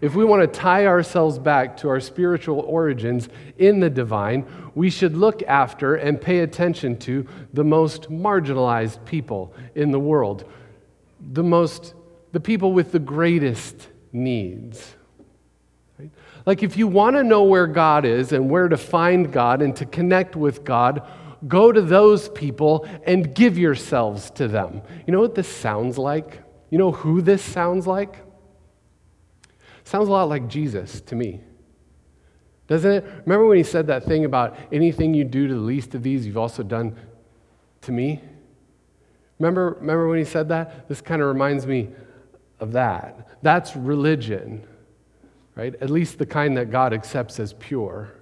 if 0.00 0.14
we 0.14 0.24
want 0.24 0.42
to 0.42 0.46
tie 0.60 0.86
ourselves 0.86 1.38
back 1.38 1.76
to 1.78 1.88
our 1.88 2.00
spiritual 2.00 2.60
origins 2.60 3.28
in 3.58 3.80
the 3.80 3.90
divine, 3.90 4.46
we 4.74 4.90
should 4.90 5.16
look 5.16 5.42
after 5.44 5.94
and 5.94 6.20
pay 6.20 6.40
attention 6.40 6.98
to 7.00 7.26
the 7.52 7.64
most 7.64 8.10
marginalized 8.10 9.04
people 9.04 9.54
in 9.74 9.90
the 9.90 10.00
world, 10.00 10.44
the 11.20 11.42
most 11.42 11.94
the 12.32 12.40
people 12.40 12.72
with 12.72 12.92
the 12.92 12.98
greatest 12.98 13.88
needs. 14.10 14.94
Right? 15.98 16.10
Like 16.46 16.62
if 16.62 16.78
you 16.78 16.86
want 16.86 17.16
to 17.16 17.22
know 17.22 17.42
where 17.42 17.66
God 17.66 18.06
is 18.06 18.32
and 18.32 18.48
where 18.48 18.68
to 18.68 18.78
find 18.78 19.30
God 19.30 19.60
and 19.60 19.76
to 19.76 19.84
connect 19.84 20.34
with 20.34 20.64
God, 20.64 21.06
Go 21.48 21.72
to 21.72 21.80
those 21.80 22.28
people 22.28 22.88
and 23.04 23.34
give 23.34 23.58
yourselves 23.58 24.30
to 24.32 24.46
them. 24.46 24.82
You 25.06 25.12
know 25.12 25.20
what 25.20 25.34
this 25.34 25.48
sounds 25.48 25.98
like? 25.98 26.40
You 26.70 26.78
know 26.78 26.92
who 26.92 27.20
this 27.20 27.42
sounds 27.42 27.86
like? 27.86 28.16
Sounds 29.84 30.08
a 30.08 30.12
lot 30.12 30.28
like 30.28 30.48
Jesus 30.48 31.00
to 31.02 31.14
me. 31.14 31.40
Doesn't 32.68 32.90
it? 32.90 33.04
Remember 33.26 33.46
when 33.46 33.58
he 33.58 33.64
said 33.64 33.88
that 33.88 34.04
thing 34.04 34.24
about 34.24 34.56
anything 34.70 35.14
you 35.14 35.24
do 35.24 35.48
to 35.48 35.54
the 35.54 35.60
least 35.60 35.94
of 35.94 36.02
these, 36.02 36.26
you've 36.26 36.38
also 36.38 36.62
done 36.62 36.96
to 37.82 37.92
me? 37.92 38.20
Remember, 39.38 39.76
remember 39.80 40.08
when 40.08 40.18
he 40.18 40.24
said 40.24 40.48
that? 40.48 40.88
This 40.88 41.00
kind 41.00 41.20
of 41.20 41.28
reminds 41.28 41.66
me 41.66 41.90
of 42.60 42.72
that. 42.72 43.28
That's 43.42 43.74
religion, 43.74 44.64
right? 45.56 45.74
At 45.80 45.90
least 45.90 46.18
the 46.18 46.26
kind 46.26 46.56
that 46.56 46.70
God 46.70 46.92
accepts 46.92 47.40
as 47.40 47.52
pure 47.54 48.14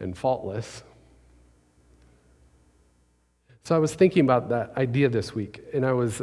and 0.00 0.16
faultless. 0.16 0.82
So 3.64 3.76
I 3.76 3.78
was 3.78 3.94
thinking 3.94 4.24
about 4.24 4.48
that 4.48 4.72
idea 4.76 5.10
this 5.10 5.34
week, 5.34 5.62
and 5.74 5.84
I 5.84 5.92
was, 5.92 6.22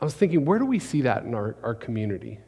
I 0.00 0.04
was 0.04 0.14
thinking, 0.14 0.44
where 0.44 0.60
do 0.60 0.64
we 0.64 0.78
see 0.78 1.02
that 1.02 1.24
in 1.24 1.34
our, 1.34 1.56
our 1.62 1.74
community? 1.74 2.38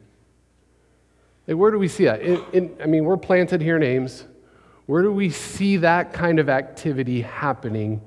Like, 1.47 1.57
where 1.57 1.71
do 1.71 1.79
we 1.79 1.87
see 1.87 2.05
that? 2.05 2.21
In, 2.21 2.43
in, 2.51 2.77
I 2.81 2.85
mean, 2.85 3.05
we're 3.05 3.17
planted 3.17 3.61
here 3.61 3.77
in 3.77 3.83
Ames. 3.83 4.25
Where 4.85 5.01
do 5.01 5.11
we 5.11 5.29
see 5.29 5.77
that 5.77 6.13
kind 6.13 6.39
of 6.39 6.49
activity 6.49 7.21
happening 7.21 8.01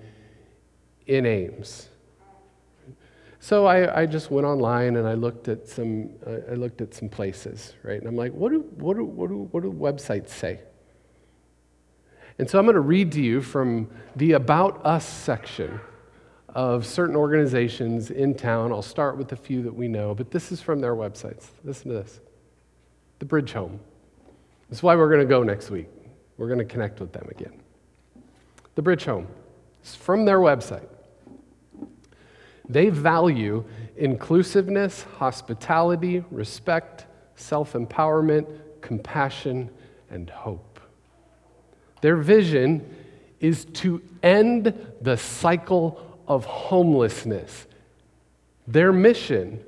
in 1.06 1.26
Ames? 1.26 1.88
So 3.42 3.64
I, 3.64 4.02
I 4.02 4.06
just 4.06 4.30
went 4.30 4.46
online 4.46 4.96
and 4.96 5.08
I 5.08 5.14
looked 5.14 5.48
at 5.48 5.66
some, 5.66 6.10
I 6.26 6.54
looked 6.54 6.82
at 6.82 6.92
some 6.92 7.08
places, 7.08 7.72
right? 7.82 7.98
And 7.98 8.06
I'm 8.06 8.16
like, 8.16 8.32
what 8.32 8.52
do, 8.52 8.60
what 8.76 8.98
do, 8.98 9.04
what 9.04 9.30
do, 9.30 9.48
what 9.50 9.62
do 9.62 9.72
websites 9.72 10.28
say? 10.28 10.60
And 12.38 12.48
so 12.48 12.58
I'm 12.58 12.66
going 12.66 12.74
to 12.74 12.80
read 12.80 13.12
to 13.12 13.22
you 13.22 13.40
from 13.40 13.90
the 14.16 14.32
About 14.32 14.84
Us 14.84 15.06
section 15.06 15.80
of 16.50 16.84
certain 16.84 17.16
organizations 17.16 18.10
in 18.10 18.34
town. 18.34 18.72
I'll 18.72 18.82
start 18.82 19.16
with 19.16 19.32
a 19.32 19.36
few 19.36 19.62
that 19.62 19.74
we 19.74 19.88
know, 19.88 20.14
but 20.14 20.30
this 20.30 20.52
is 20.52 20.60
from 20.60 20.80
their 20.80 20.94
websites. 20.94 21.48
Listen 21.64 21.90
to 21.90 21.98
this 21.98 22.20
The 23.20 23.26
Bridge 23.26 23.52
Home. 23.52 23.78
That's 24.68 24.82
why 24.82 24.96
we're 24.96 25.08
going 25.08 25.20
to 25.20 25.26
go 25.26 25.42
next 25.42 25.70
week. 25.70 25.88
We're 26.36 26.48
going 26.48 26.58
to 26.58 26.64
connect 26.64 27.00
with 27.00 27.12
them 27.12 27.28
again. 27.30 27.52
The 28.74 28.82
Bridge 28.82 29.04
Home. 29.04 29.28
It's 29.82 29.94
from 29.94 30.24
their 30.24 30.38
website. 30.38 30.88
They 32.68 32.88
value 32.88 33.64
inclusiveness, 33.96 35.02
hospitality, 35.18 36.24
respect, 36.30 37.06
self 37.36 37.74
empowerment, 37.74 38.46
compassion, 38.80 39.70
and 40.10 40.30
hope. 40.30 40.80
Their 42.00 42.16
vision 42.16 42.88
is 43.40 43.66
to 43.66 44.02
end 44.22 44.74
the 45.00 45.16
cycle 45.16 46.18
of 46.26 46.44
homelessness. 46.44 47.66
Their 48.66 48.92
mission 48.92 49.62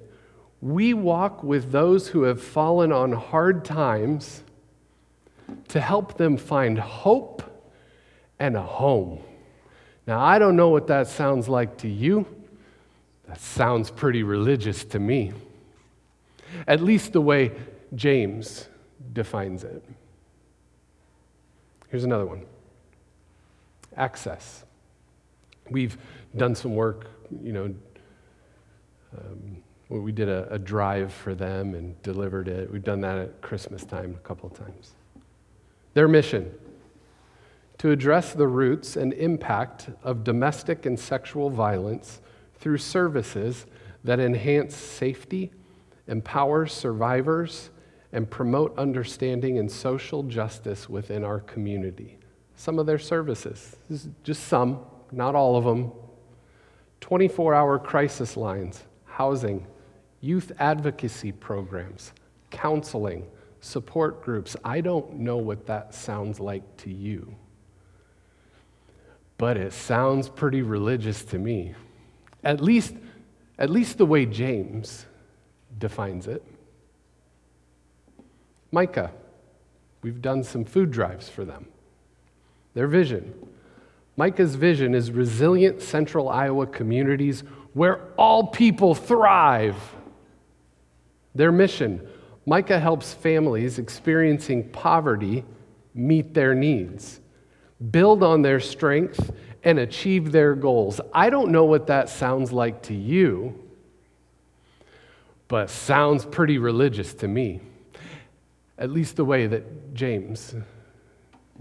we 0.63 0.95
walk 0.95 1.43
with 1.43 1.73
those 1.73 2.07
who 2.09 2.23
have 2.23 2.41
fallen 2.41 2.93
on 2.93 3.11
hard 3.11 3.65
times 3.65 4.45
to 5.67 5.81
help 5.81 6.17
them 6.17 6.37
find 6.37 6.79
hope 6.79 7.43
and 8.39 8.57
a 8.57 8.63
home. 8.63 9.21
Now, 10.07 10.21
I 10.21 10.39
don't 10.39 10.55
know 10.55 10.69
what 10.69 10.87
that 10.87 11.09
sounds 11.09 11.49
like 11.49 11.79
to 11.79 11.89
you. 11.89 12.27
That 13.27 13.41
sounds 13.41 13.91
pretty 13.91 14.23
religious 14.23 14.85
to 14.87 15.01
me, 15.01 15.33
at 16.69 16.81
least 16.81 17.13
the 17.13 17.21
way 17.21 17.53
James 17.97 18.69
defines 19.13 19.65
it. 19.65 19.83
Here's 21.89 22.05
another 22.05 22.27
one 22.27 22.47
access. 23.97 24.65
We've 25.71 25.99
done 26.37 26.55
some 26.55 26.77
work, 26.77 27.09
you 27.43 27.53
know. 27.53 27.75
Um, 29.17 29.63
we 30.01 30.13
did 30.13 30.29
a, 30.29 30.53
a, 30.53 30.59
drive 30.59 31.13
for 31.13 31.35
them 31.35 31.75
and 31.75 32.01
delivered 32.03 32.49
it. 32.49 32.71
We've 32.71 32.83
done 32.83 33.01
that 33.03 33.19
at 33.19 33.43
Christmas 33.43 33.85
time 33.85 34.15
a 34.15 34.27
couple 34.27 34.49
of 34.49 34.57
times. 34.57 34.93
Their 35.95 36.09
mission 36.09 36.53
to 37.79 37.91
address 37.91 38.33
the 38.33 38.47
roots 38.47 38.97
and 38.97 39.13
impact 39.15 39.91
of 40.05 40.23
domestic 40.23 40.87
and 40.87 40.99
sexual 40.99 41.51
violence 41.51 42.21
through 42.55 42.79
services 42.79 43.67
that 44.05 44.21
enhance 44.21 44.77
safety, 44.77 45.51
empower 46.07 46.67
survivors, 46.67 47.71
and 48.13 48.31
promote 48.31 48.77
understanding 48.79 49.59
and 49.59 49.71
social 49.71 50.23
justice 50.23 50.89
within 50.89 51.25
our 51.25 51.41
community. 51.41 52.19
Some 52.55 52.79
of 52.79 52.87
their 52.87 52.99
services, 52.99 53.77
just 54.23 54.45
some, 54.45 54.81
not 55.11 55.35
all 55.35 55.57
of 55.57 55.65
them. 55.65 55.91
24 57.01 57.53
hour 57.53 57.79
crisis 57.81 58.37
lines, 58.37 58.85
housing, 59.07 59.67
youth 60.23 60.53
advocacy 60.59 61.33
programs, 61.33 62.13
counseling, 62.51 63.27
support 63.61 64.23
groups. 64.23 64.57
I 64.65 64.81
don't 64.81 65.19
know 65.19 65.37
what 65.37 65.67
that 65.67 65.95
sounds 65.95 66.41
like 66.41 66.77
to 66.79 66.91
you, 66.91 67.35
but 69.37 69.59
it 69.59 69.75
sounds 69.75 70.31
pretty 70.31 70.63
religious 70.63 71.25
to 71.27 71.39
me. 71.39 71.75
At 72.43 72.61
least, 72.61 72.95
at 73.59 73.69
least 73.69 73.99
the 73.99 74.07
way 74.07 74.25
James 74.25 75.05
defines 75.79 76.27
it. 76.27 76.43
MICA, 78.71 79.11
we've 80.03 80.23
done 80.23 80.43
some 80.43 80.65
food 80.65 80.91
drives 80.91 81.29
for 81.29 81.45
them. 81.45 81.67
Their 82.75 82.87
vision. 82.87 83.35
MICA's 84.17 84.55
vision 84.55 84.95
is 84.95 85.11
resilient 85.11 85.83
central 85.83 86.29
Iowa 86.29 86.67
communities 86.67 87.45
where 87.75 88.01
all 88.17 88.47
people 88.47 88.95
thrive. 88.95 89.77
Their 91.35 91.53
mission 91.53 92.07
MICA 92.45 92.81
helps 92.81 93.15
families 93.15 93.79
experiencing 93.79 94.69
poverty 94.71 95.45
meet 95.95 96.35
their 96.35 96.55
needs, 96.55 97.21
build 97.91 98.23
on 98.23 98.43
their 98.43 98.59
strength, 98.59 99.31
and 99.63 99.79
achieve 99.79 100.33
their 100.33 100.55
goals. 100.55 101.01
I 101.15 101.31
don't 101.31 101.53
know 101.53 101.65
what 101.65 101.87
that 101.87 102.09
sounds 102.09 102.53
like 102.53 102.83
to 102.85 102.95
you, 102.95 103.59
but 105.47 105.71
sounds 105.71 106.25
pretty 106.25 106.59
religious 106.59 107.15
to 107.15 107.29
me, 107.29 107.61
at 108.77 108.91
least 108.91 109.17
the 109.17 109.25
way 109.25 109.47
that 109.47 109.95
James 109.95 110.55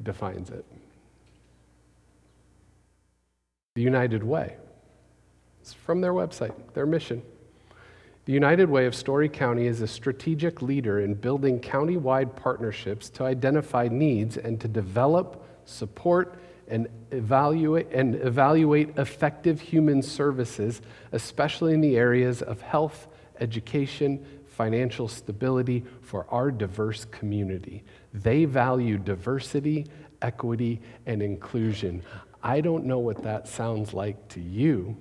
defines 0.02 0.50
it. 0.50 0.66
The 3.76 3.82
United 3.82 4.24
Way. 4.24 4.56
It's 5.62 5.74
from 5.74 6.02
their 6.02 6.14
website, 6.14 6.56
their 6.74 6.88
mission. 6.88 7.22
The 8.26 8.34
United 8.34 8.70
Way 8.70 8.86
of 8.86 8.94
Story 8.94 9.30
County 9.30 9.66
is 9.66 9.82
a 9.82 9.88
strategic 9.88 10.62
leader 10.62 11.00
in 11.00 11.16
building 11.16 11.60
county-wide 11.60 12.36
partnerships 12.36 13.10
to 13.12 13.24
identify 13.24 13.88
needs 13.88 14.38
and 14.38 14.62
to 14.62 14.68
develop, 14.68 15.44
support, 15.66 16.36
and 16.68 16.88
evaluate, 17.10 17.88
and 17.92 18.14
evaluate 18.14 18.96
effective 18.98 19.60
human 19.60 20.04
services, 20.04 20.84
especially 21.12 21.74
in 21.74 21.82
the 21.82 21.98
areas 21.98 22.44
of 22.44 22.62
health, 22.62 23.08
education, 23.40 24.24
financial 24.46 25.08
stability 25.08 25.84
for 26.02 26.28
our 26.30 26.52
diverse 26.52 27.06
community. 27.06 27.84
They 28.14 28.46
value 28.46 29.00
diversity, 29.00 29.88
equity, 30.22 30.80
and 31.08 31.24
inclusion. 31.24 32.04
I 32.44 32.62
don't 32.62 32.86
know 32.86 33.00
what 33.00 33.24
that 33.24 33.48
sounds 33.48 33.96
like 33.96 34.28
to 34.30 34.40
you 34.40 34.96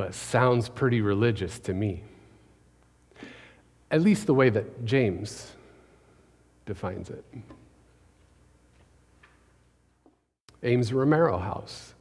but 0.00 0.14
sounds 0.14 0.70
pretty 0.70 1.02
religious 1.02 1.58
to 1.58 1.74
me. 1.74 2.02
At 3.90 4.00
least 4.00 4.26
the 4.26 4.32
way 4.32 4.48
that 4.48 4.86
James 4.86 5.52
defines 6.64 7.10
it. 7.10 7.22
Ames 10.62 10.94
Romero 10.94 11.36
House, 11.36 11.92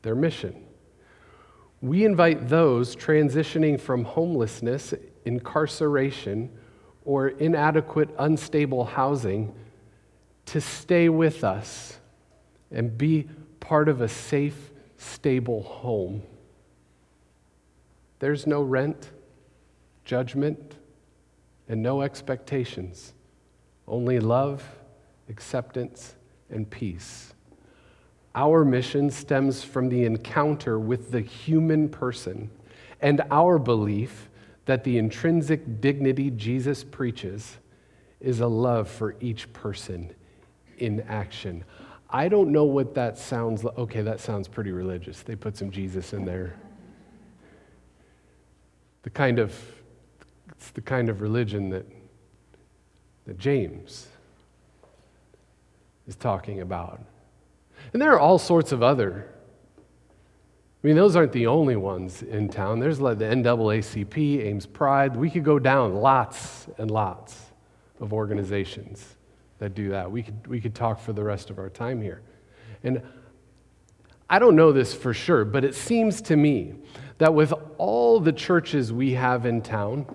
their 0.00 0.14
mission. 0.14 0.64
We 1.82 2.06
invite 2.06 2.48
those 2.48 2.96
transitioning 2.96 3.78
from 3.78 4.04
homelessness, 4.04 4.94
incarceration, 5.26 6.48
or 7.04 7.28
inadequate, 7.28 8.08
unstable 8.18 8.86
housing 8.86 9.54
to 10.46 10.58
stay 10.62 11.10
with 11.10 11.44
us 11.44 11.98
and 12.70 12.96
be 12.96 13.28
part 13.60 13.90
of 13.90 14.00
a 14.00 14.08
safe, 14.08 14.70
stable 14.96 15.62
home. 15.62 16.22
There's 18.18 18.46
no 18.46 18.62
rent, 18.62 19.10
judgment, 20.04 20.74
and 21.68 21.82
no 21.82 22.02
expectations, 22.02 23.12
only 23.86 24.20
love, 24.20 24.64
acceptance, 25.28 26.14
and 26.50 26.68
peace. 26.68 27.34
Our 28.34 28.64
mission 28.64 29.10
stems 29.10 29.62
from 29.62 29.88
the 29.88 30.04
encounter 30.04 30.78
with 30.78 31.10
the 31.10 31.20
human 31.20 31.88
person 31.88 32.50
and 33.00 33.22
our 33.30 33.58
belief 33.58 34.28
that 34.64 34.84
the 34.84 34.98
intrinsic 34.98 35.80
dignity 35.80 36.30
Jesus 36.30 36.84
preaches 36.84 37.56
is 38.20 38.40
a 38.40 38.46
love 38.46 38.88
for 38.88 39.16
each 39.20 39.52
person 39.52 40.12
in 40.78 41.00
action. 41.02 41.64
I 42.10 42.28
don't 42.28 42.50
know 42.50 42.64
what 42.64 42.94
that 42.94 43.18
sounds 43.18 43.64
like. 43.64 43.76
Okay, 43.78 44.02
that 44.02 44.20
sounds 44.20 44.48
pretty 44.48 44.72
religious. 44.72 45.22
They 45.22 45.36
put 45.36 45.56
some 45.56 45.70
Jesus 45.70 46.12
in 46.12 46.24
there 46.24 46.56
the 49.02 49.10
kind 49.10 49.38
of, 49.38 49.54
it's 50.50 50.70
the 50.70 50.80
kind 50.80 51.08
of 51.08 51.20
religion 51.20 51.70
that, 51.70 51.86
that 53.26 53.38
James 53.38 54.08
is 56.06 56.16
talking 56.16 56.60
about. 56.60 57.00
And 57.92 58.02
there 58.02 58.12
are 58.12 58.18
all 58.18 58.38
sorts 58.38 58.72
of 58.72 58.82
other. 58.82 59.28
I 60.82 60.86
mean, 60.86 60.96
those 60.96 61.16
aren't 61.16 61.32
the 61.32 61.46
only 61.46 61.76
ones 61.76 62.22
in 62.22 62.48
town. 62.48 62.80
There's 62.80 63.00
like 63.00 63.18
the 63.18 63.24
NAACP, 63.24 64.44
Ames 64.44 64.66
Pride. 64.66 65.16
We 65.16 65.30
could 65.30 65.44
go 65.44 65.58
down 65.58 65.94
lots 65.96 66.66
and 66.78 66.90
lots 66.90 67.46
of 68.00 68.12
organizations 68.12 69.16
that 69.58 69.74
do 69.74 69.90
that. 69.90 70.10
We 70.10 70.22
could, 70.22 70.46
we 70.46 70.60
could 70.60 70.74
talk 70.74 71.00
for 71.00 71.12
the 71.12 71.22
rest 71.22 71.50
of 71.50 71.58
our 71.58 71.68
time 71.68 72.00
here. 72.00 72.22
And 72.84 73.02
I 74.30 74.38
don't 74.38 74.56
know 74.56 74.72
this 74.72 74.94
for 74.94 75.12
sure, 75.12 75.44
but 75.44 75.64
it 75.64 75.74
seems 75.74 76.20
to 76.22 76.36
me 76.36 76.74
that 77.18 77.34
with 77.34 77.52
all 77.76 78.20
the 78.20 78.32
churches 78.32 78.92
we 78.92 79.12
have 79.12 79.44
in 79.44 79.60
town, 79.60 80.06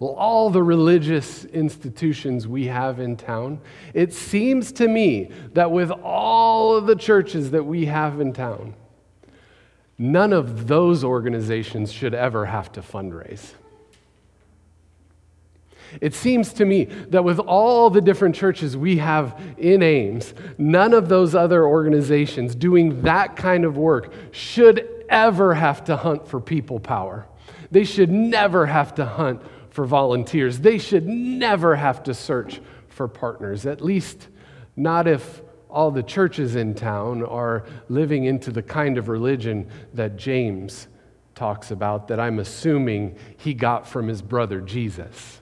well, 0.00 0.14
all 0.14 0.48
the 0.48 0.62
religious 0.62 1.44
institutions 1.44 2.48
we 2.48 2.66
have 2.66 3.00
in 3.00 3.16
town, 3.16 3.60
it 3.92 4.14
seems 4.14 4.72
to 4.72 4.88
me 4.88 5.30
that 5.52 5.70
with 5.70 5.90
all 5.90 6.74
of 6.74 6.86
the 6.86 6.96
churches 6.96 7.50
that 7.50 7.64
we 7.64 7.84
have 7.84 8.18
in 8.18 8.32
town, 8.32 8.74
none 9.98 10.32
of 10.32 10.68
those 10.68 11.04
organizations 11.04 11.92
should 11.92 12.14
ever 12.14 12.46
have 12.46 12.72
to 12.72 12.80
fundraise. 12.80 13.52
It 16.00 16.14
seems 16.14 16.52
to 16.54 16.64
me 16.64 16.84
that 16.84 17.24
with 17.24 17.38
all 17.38 17.90
the 17.90 18.00
different 18.00 18.34
churches 18.34 18.76
we 18.76 18.98
have 18.98 19.38
in 19.58 19.82
Ames, 19.82 20.34
none 20.56 20.94
of 20.94 21.08
those 21.08 21.34
other 21.34 21.66
organizations 21.66 22.54
doing 22.54 23.02
that 23.02 23.36
kind 23.36 23.64
of 23.64 23.76
work 23.76 24.12
should 24.30 24.99
ever 25.10 25.54
have 25.54 25.84
to 25.84 25.96
hunt 25.96 26.26
for 26.26 26.40
people 26.40 26.80
power. 26.80 27.26
They 27.70 27.84
should 27.84 28.10
never 28.10 28.66
have 28.66 28.94
to 28.94 29.04
hunt 29.04 29.42
for 29.70 29.84
volunteers. 29.84 30.60
They 30.60 30.78
should 30.78 31.06
never 31.06 31.76
have 31.76 32.02
to 32.04 32.14
search 32.14 32.60
for 32.88 33.08
partners, 33.08 33.66
at 33.66 33.80
least 33.80 34.28
not 34.76 35.06
if 35.06 35.42
all 35.68 35.90
the 35.90 36.02
churches 36.02 36.56
in 36.56 36.74
town 36.74 37.24
are 37.24 37.64
living 37.88 38.24
into 38.24 38.50
the 38.50 38.62
kind 38.62 38.98
of 38.98 39.08
religion 39.08 39.68
that 39.94 40.16
James 40.16 40.88
talks 41.34 41.70
about, 41.70 42.08
that 42.08 42.18
I'm 42.18 42.38
assuming 42.38 43.16
he 43.36 43.54
got 43.54 43.86
from 43.86 44.08
his 44.08 44.20
brother 44.20 44.60
Jesus. 44.60 45.40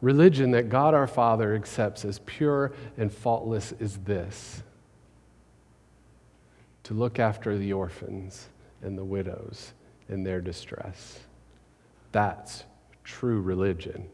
Religion 0.00 0.50
that 0.50 0.68
God 0.68 0.94
our 0.94 1.06
Father 1.06 1.54
accepts 1.54 2.04
as 2.04 2.18
pure 2.20 2.72
and 2.98 3.12
faultless 3.12 3.72
is 3.78 3.98
this 3.98 4.62
to 6.92 6.98
look 6.98 7.18
after 7.18 7.56
the 7.56 7.72
orphans 7.72 8.48
and 8.82 8.98
the 8.98 9.04
widows 9.04 9.72
in 10.08 10.22
their 10.22 10.40
distress. 10.40 11.20
That's 12.12 12.64
true 13.02 13.40
religion 13.40 14.08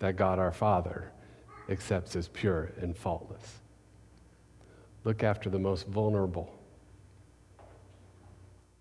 that 0.00 0.16
God 0.16 0.38
our 0.38 0.50
Father 0.52 1.12
accepts 1.68 2.16
as 2.16 2.28
pure 2.28 2.72
and 2.80 2.96
faultless. 2.96 3.58
Look 5.04 5.22
after 5.22 5.48
the 5.48 5.58
most 5.58 5.86
vulnerable 5.86 6.52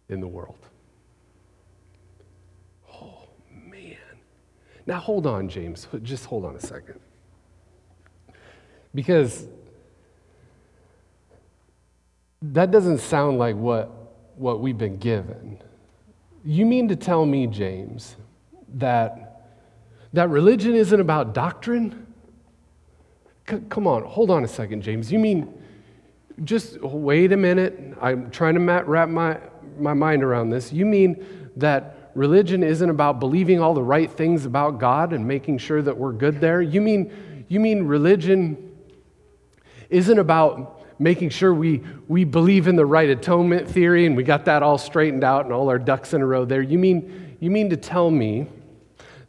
in 0.09 0.19
the 0.19 0.27
world. 0.27 0.57
Oh, 2.91 3.27
man. 3.53 3.97
Now, 4.87 4.99
hold 4.99 5.27
on, 5.27 5.47
James. 5.47 5.87
Just 6.01 6.25
hold 6.25 6.43
on 6.43 6.55
a 6.55 6.61
second. 6.61 6.99
Because 8.95 9.45
that 12.41 12.71
doesn't 12.71 12.99
sound 12.99 13.37
like 13.37 13.55
what, 13.55 13.89
what 14.35 14.59
we've 14.59 14.77
been 14.77 14.97
given. 14.97 15.59
You 16.45 16.65
mean 16.65 16.87
to 16.89 16.95
tell 16.95 17.25
me, 17.25 17.47
James, 17.47 18.15
that, 18.75 19.49
that 20.13 20.29
religion 20.29 20.75
isn't 20.75 20.99
about 20.99 21.33
doctrine? 21.33 22.05
C- 23.49 23.61
come 23.69 23.87
on, 23.87 24.03
hold 24.03 24.29
on 24.29 24.43
a 24.43 24.47
second, 24.47 24.81
James. 24.81 25.11
You 25.11 25.19
mean, 25.19 25.53
just 26.43 26.79
wait 26.81 27.31
a 27.31 27.37
minute. 27.37 27.97
I'm 27.99 28.29
trying 28.29 28.53
to 28.55 28.61
wrap 28.61 29.09
my, 29.09 29.39
my 29.79 29.93
mind 29.93 30.23
around 30.23 30.51
this. 30.51 30.71
You 30.71 30.85
mean 30.85 31.25
that 31.55 32.11
religion 32.13 32.63
isn't 32.63 32.89
about 32.89 33.19
believing 33.19 33.59
all 33.59 33.73
the 33.73 33.83
right 33.83 34.09
things 34.09 34.45
about 34.45 34.79
God 34.79 35.13
and 35.13 35.27
making 35.27 35.57
sure 35.57 35.81
that 35.81 35.97
we're 35.97 36.11
good 36.11 36.39
there? 36.39 36.61
You 36.61 36.81
mean, 36.81 37.45
you 37.47 37.59
mean 37.59 37.83
religion 37.83 38.75
isn't 39.89 40.19
about 40.19 40.76
making 40.99 41.29
sure 41.29 41.53
we, 41.53 41.83
we 42.07 42.23
believe 42.23 42.67
in 42.67 42.75
the 42.75 42.85
right 42.85 43.09
atonement 43.09 43.69
theory 43.69 44.05
and 44.05 44.15
we 44.15 44.23
got 44.23 44.45
that 44.45 44.63
all 44.63 44.77
straightened 44.77 45.23
out 45.23 45.45
and 45.45 45.53
all 45.53 45.69
our 45.69 45.79
ducks 45.79 46.13
in 46.13 46.21
a 46.21 46.25
row 46.25 46.45
there. 46.45 46.61
You 46.61 46.77
mean, 46.77 47.37
you 47.39 47.51
mean 47.51 47.69
to 47.69 47.77
tell 47.77 48.09
me 48.09 48.47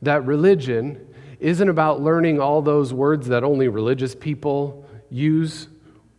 that 0.03 0.25
religion 0.25 1.07
isn't 1.41 1.69
about 1.69 2.01
learning 2.01 2.41
all 2.41 2.63
those 2.63 2.93
words 2.93 3.29
that 3.29 3.45
only 3.45 3.69
religious 3.69 4.15
people 4.15 4.85
use? 5.11 5.69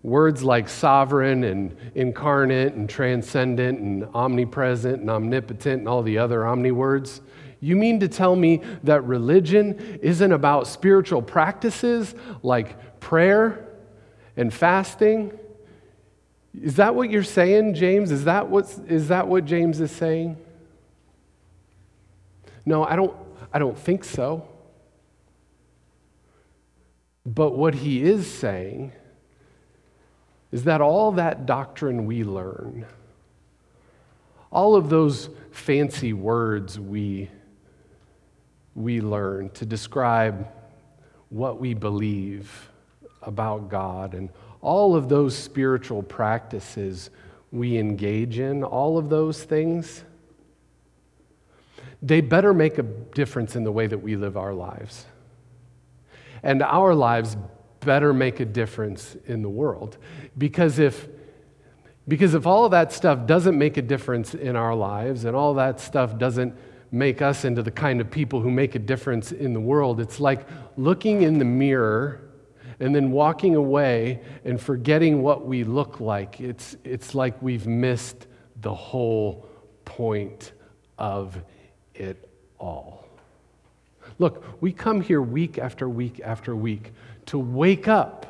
Words 0.01 0.43
like 0.43 0.69
sovereign 0.69 1.43
and 1.43 1.75
incarnate 1.93 2.73
and 2.73 2.89
transcendent 2.89 3.79
and 3.79 4.05
omnipresent 4.13 5.01
and 5.01 5.09
omnipotent 5.09 5.79
and 5.79 5.87
all 5.89 6.03
the 6.03 6.17
other 6.17 6.45
omni 6.45 6.71
words? 6.71 7.21
You 7.59 7.75
mean 7.75 7.99
to 7.99 8.07
tell 8.07 8.35
me 8.35 8.61
that 8.83 9.03
religion 9.03 9.99
isn't 10.01 10.31
about 10.31 10.67
spiritual 10.67 11.21
practices 11.21 12.15
like 12.41 12.99
prayer 13.01 13.67
and 14.37 14.53
fasting? 14.53 15.37
Is 16.61 16.75
that 16.75 16.93
what 16.95 17.09
you're 17.09 17.23
saying, 17.23 17.75
James? 17.75 18.11
Is 18.11 18.25
that, 18.25 18.49
what's, 18.49 18.77
is 18.79 19.07
that 19.07 19.27
what 19.27 19.45
James 19.45 19.79
is 19.79 19.91
saying? 19.91 20.37
No, 22.65 22.83
I 22.83 22.95
don't, 22.95 23.15
I 23.53 23.59
don't 23.59 23.77
think 23.77 24.03
so. 24.03 24.47
But 27.25 27.57
what 27.57 27.75
he 27.75 28.03
is 28.03 28.29
saying 28.31 28.91
is 30.51 30.63
that 30.65 30.81
all 30.81 31.13
that 31.13 31.45
doctrine 31.45 32.05
we 32.05 32.23
learn, 32.23 32.85
all 34.51 34.75
of 34.75 34.89
those 34.89 35.29
fancy 35.51 36.11
words 36.11 36.79
we, 36.79 37.29
we 38.75 38.99
learn 38.99 39.49
to 39.51 39.65
describe 39.65 40.47
what 41.29 41.59
we 41.59 41.73
believe 41.73 42.69
about 43.21 43.69
God 43.69 44.13
and 44.13 44.29
all 44.61 44.95
of 44.95 45.09
those 45.09 45.37
spiritual 45.37 46.03
practices 46.03 47.09
we 47.51 47.77
engage 47.77 48.39
in, 48.39 48.63
all 48.63 48.97
of 48.97 49.09
those 49.09 49.43
things, 49.43 50.03
they 52.01 52.21
better 52.21 52.53
make 52.53 52.77
a 52.77 52.83
difference 52.83 53.55
in 53.55 53.63
the 53.63 53.71
way 53.71 53.87
that 53.87 53.97
we 53.97 54.15
live 54.15 54.37
our 54.37 54.53
lives. 54.53 55.05
And 56.43 56.61
our 56.61 56.93
lives 56.93 57.35
better 57.81 58.13
make 58.13 58.39
a 58.39 58.45
difference 58.45 59.15
in 59.25 59.41
the 59.41 59.49
world. 59.49 59.97
Because 60.37 60.79
if, 60.79 61.07
because 62.07 62.33
if 62.33 62.45
all 62.45 62.65
of 62.65 62.71
that 62.71 62.93
stuff 62.93 63.25
doesn't 63.25 63.57
make 63.57 63.77
a 63.77 63.81
difference 63.81 64.33
in 64.33 64.55
our 64.55 64.75
lives 64.75 65.25
and 65.25 65.35
all 65.35 65.53
that 65.55 65.79
stuff 65.79 66.17
doesn't 66.17 66.53
make 66.91 67.21
us 67.21 67.45
into 67.45 67.61
the 67.61 67.71
kind 67.71 68.01
of 68.01 68.09
people 68.09 68.41
who 68.41 68.49
make 68.49 68.75
a 68.75 68.79
difference 68.79 69.31
in 69.31 69.53
the 69.53 69.59
world, 69.59 69.99
it's 69.99 70.19
like 70.19 70.47
looking 70.77 71.21
in 71.21 71.37
the 71.37 71.45
mirror 71.45 72.28
and 72.79 72.95
then 72.95 73.11
walking 73.11 73.55
away 73.55 74.21
and 74.45 74.59
forgetting 74.59 75.21
what 75.21 75.45
we 75.45 75.63
look 75.63 75.99
like. 75.99 76.39
It's, 76.39 76.77
it's 76.83 77.13
like 77.13 77.41
we've 77.41 77.67
missed 77.67 78.27
the 78.61 78.73
whole 78.73 79.47
point 79.85 80.53
of 80.97 81.41
it 81.93 82.29
all. 82.57 83.05
Look, 84.17 84.61
we 84.61 84.71
come 84.71 85.01
here 85.01 85.21
week 85.21 85.57
after 85.57 85.87
week 85.87 86.21
after 86.23 86.55
week 86.55 86.93
to 87.27 87.37
wake 87.37 87.87
up 87.87 88.25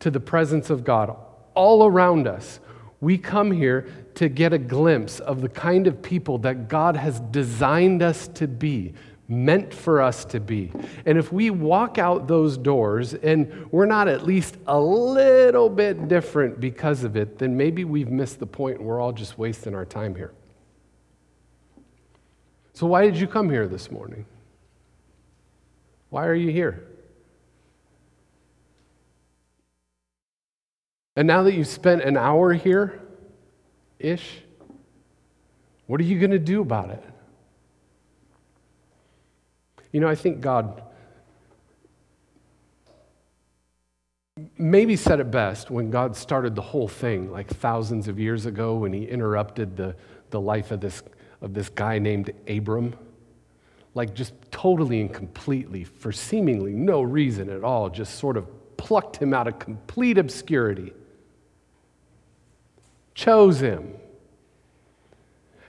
to 0.00 0.10
the 0.10 0.20
presence 0.20 0.70
of 0.70 0.84
God 0.84 1.16
all 1.54 1.86
around 1.86 2.26
us. 2.26 2.60
We 3.00 3.18
come 3.18 3.50
here 3.50 3.88
to 4.16 4.28
get 4.28 4.52
a 4.52 4.58
glimpse 4.58 5.20
of 5.20 5.40
the 5.40 5.48
kind 5.48 5.86
of 5.86 6.02
people 6.02 6.38
that 6.38 6.68
God 6.68 6.96
has 6.96 7.20
designed 7.20 8.02
us 8.02 8.28
to 8.28 8.46
be, 8.46 8.94
meant 9.28 9.72
for 9.72 10.02
us 10.02 10.24
to 10.26 10.40
be. 10.40 10.70
And 11.06 11.16
if 11.16 11.32
we 11.32 11.50
walk 11.50 11.98
out 11.98 12.28
those 12.28 12.58
doors 12.58 13.14
and 13.14 13.70
we're 13.72 13.86
not 13.86 14.06
at 14.06 14.24
least 14.24 14.56
a 14.66 14.78
little 14.78 15.70
bit 15.70 16.08
different 16.08 16.60
because 16.60 17.04
of 17.04 17.16
it, 17.16 17.38
then 17.38 17.56
maybe 17.56 17.84
we've 17.84 18.10
missed 18.10 18.38
the 18.38 18.46
point 18.46 18.78
and 18.78 18.86
we're 18.86 19.00
all 19.00 19.12
just 19.12 19.38
wasting 19.38 19.74
our 19.74 19.86
time 19.86 20.14
here. 20.14 20.32
So, 22.74 22.86
why 22.86 23.04
did 23.04 23.16
you 23.16 23.26
come 23.26 23.48
here 23.48 23.68
this 23.68 23.90
morning? 23.90 24.26
Why 26.10 26.26
are 26.26 26.34
you 26.34 26.50
here? 26.50 26.84
And 31.16 31.28
now 31.28 31.44
that 31.44 31.54
you've 31.54 31.68
spent 31.68 32.02
an 32.02 32.16
hour 32.16 32.52
here 32.52 33.00
ish, 33.98 34.42
what 35.86 36.00
are 36.00 36.04
you 36.04 36.18
going 36.18 36.32
to 36.32 36.38
do 36.38 36.60
about 36.60 36.90
it? 36.90 37.04
You 39.94 40.00
know, 40.00 40.08
I 40.08 40.16
think 40.16 40.40
God 40.40 40.82
maybe 44.58 44.96
said 44.96 45.20
it 45.20 45.30
best 45.30 45.70
when 45.70 45.92
God 45.92 46.16
started 46.16 46.56
the 46.56 46.62
whole 46.62 46.88
thing, 46.88 47.30
like 47.30 47.48
thousands 47.48 48.08
of 48.08 48.18
years 48.18 48.44
ago, 48.44 48.74
when 48.74 48.92
he 48.92 49.04
interrupted 49.04 49.76
the, 49.76 49.94
the 50.30 50.40
life 50.40 50.72
of 50.72 50.80
this, 50.80 51.00
of 51.40 51.54
this 51.54 51.68
guy 51.68 52.00
named 52.00 52.32
Abram. 52.48 52.96
Like, 53.94 54.14
just 54.14 54.34
totally 54.50 55.00
and 55.00 55.14
completely, 55.14 55.84
for 55.84 56.10
seemingly 56.10 56.72
no 56.72 57.00
reason 57.00 57.48
at 57.48 57.62
all, 57.62 57.88
just 57.88 58.18
sort 58.18 58.36
of 58.36 58.48
plucked 58.76 59.18
him 59.18 59.32
out 59.32 59.46
of 59.46 59.60
complete 59.60 60.18
obscurity 60.18 60.92
chose 63.14 63.60
him 63.60 63.94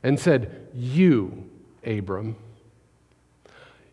and 0.02 0.20
said, 0.20 0.68
You, 0.74 1.48
Abram, 1.86 2.38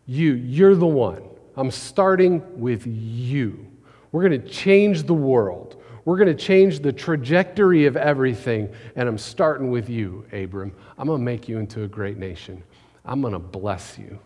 you, 0.05 0.33
you're 0.33 0.75
the 0.75 0.87
one. 0.87 1.23
I'm 1.55 1.71
starting 1.71 2.59
with 2.59 2.85
you. 2.85 3.67
We're 4.11 4.27
going 4.27 4.41
to 4.41 4.47
change 4.47 5.03
the 5.03 5.13
world. 5.13 5.81
We're 6.05 6.17
going 6.17 6.35
to 6.35 6.43
change 6.43 6.79
the 6.79 6.91
trajectory 6.91 7.85
of 7.85 7.95
everything. 7.95 8.73
And 8.95 9.07
I'm 9.07 9.17
starting 9.17 9.71
with 9.71 9.89
you, 9.89 10.25
Abram. 10.33 10.73
I'm 10.97 11.07
going 11.07 11.19
to 11.19 11.25
make 11.25 11.47
you 11.47 11.59
into 11.59 11.83
a 11.83 11.87
great 11.87 12.17
nation. 12.17 12.63
I'm 13.05 13.21
going 13.21 13.33
to 13.33 13.39
bless 13.39 13.97
you. 13.97 14.19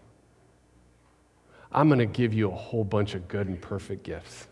I'm 1.72 1.90
going 1.90 2.00
to 2.00 2.06
give 2.06 2.34
you 2.34 2.50
a 2.50 2.56
whole 2.56 2.84
bunch 2.84 3.14
of 3.14 3.28
good 3.28 3.48
and 3.48 3.62
perfect 3.62 4.04
gifts. 4.04 4.48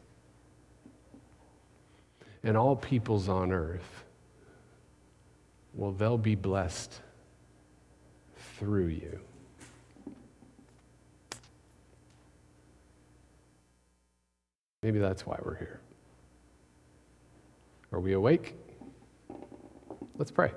And 2.43 2.55
all 2.55 2.75
peoples 2.75 3.29
on 3.29 3.51
earth 3.51 4.05
well, 5.75 5.91
they'll 5.91 6.17
be 6.17 6.35
blessed 6.35 7.01
through 8.57 8.87
you. 8.87 9.19
Maybe 14.85 14.99
that's 14.99 15.25
why 15.25 15.39
we're 15.43 15.55
here. 15.55 15.81
Are 17.91 17.99
we 17.99 18.13
awake? 18.13 18.53
Let's 20.15 20.29
pray. 20.29 20.51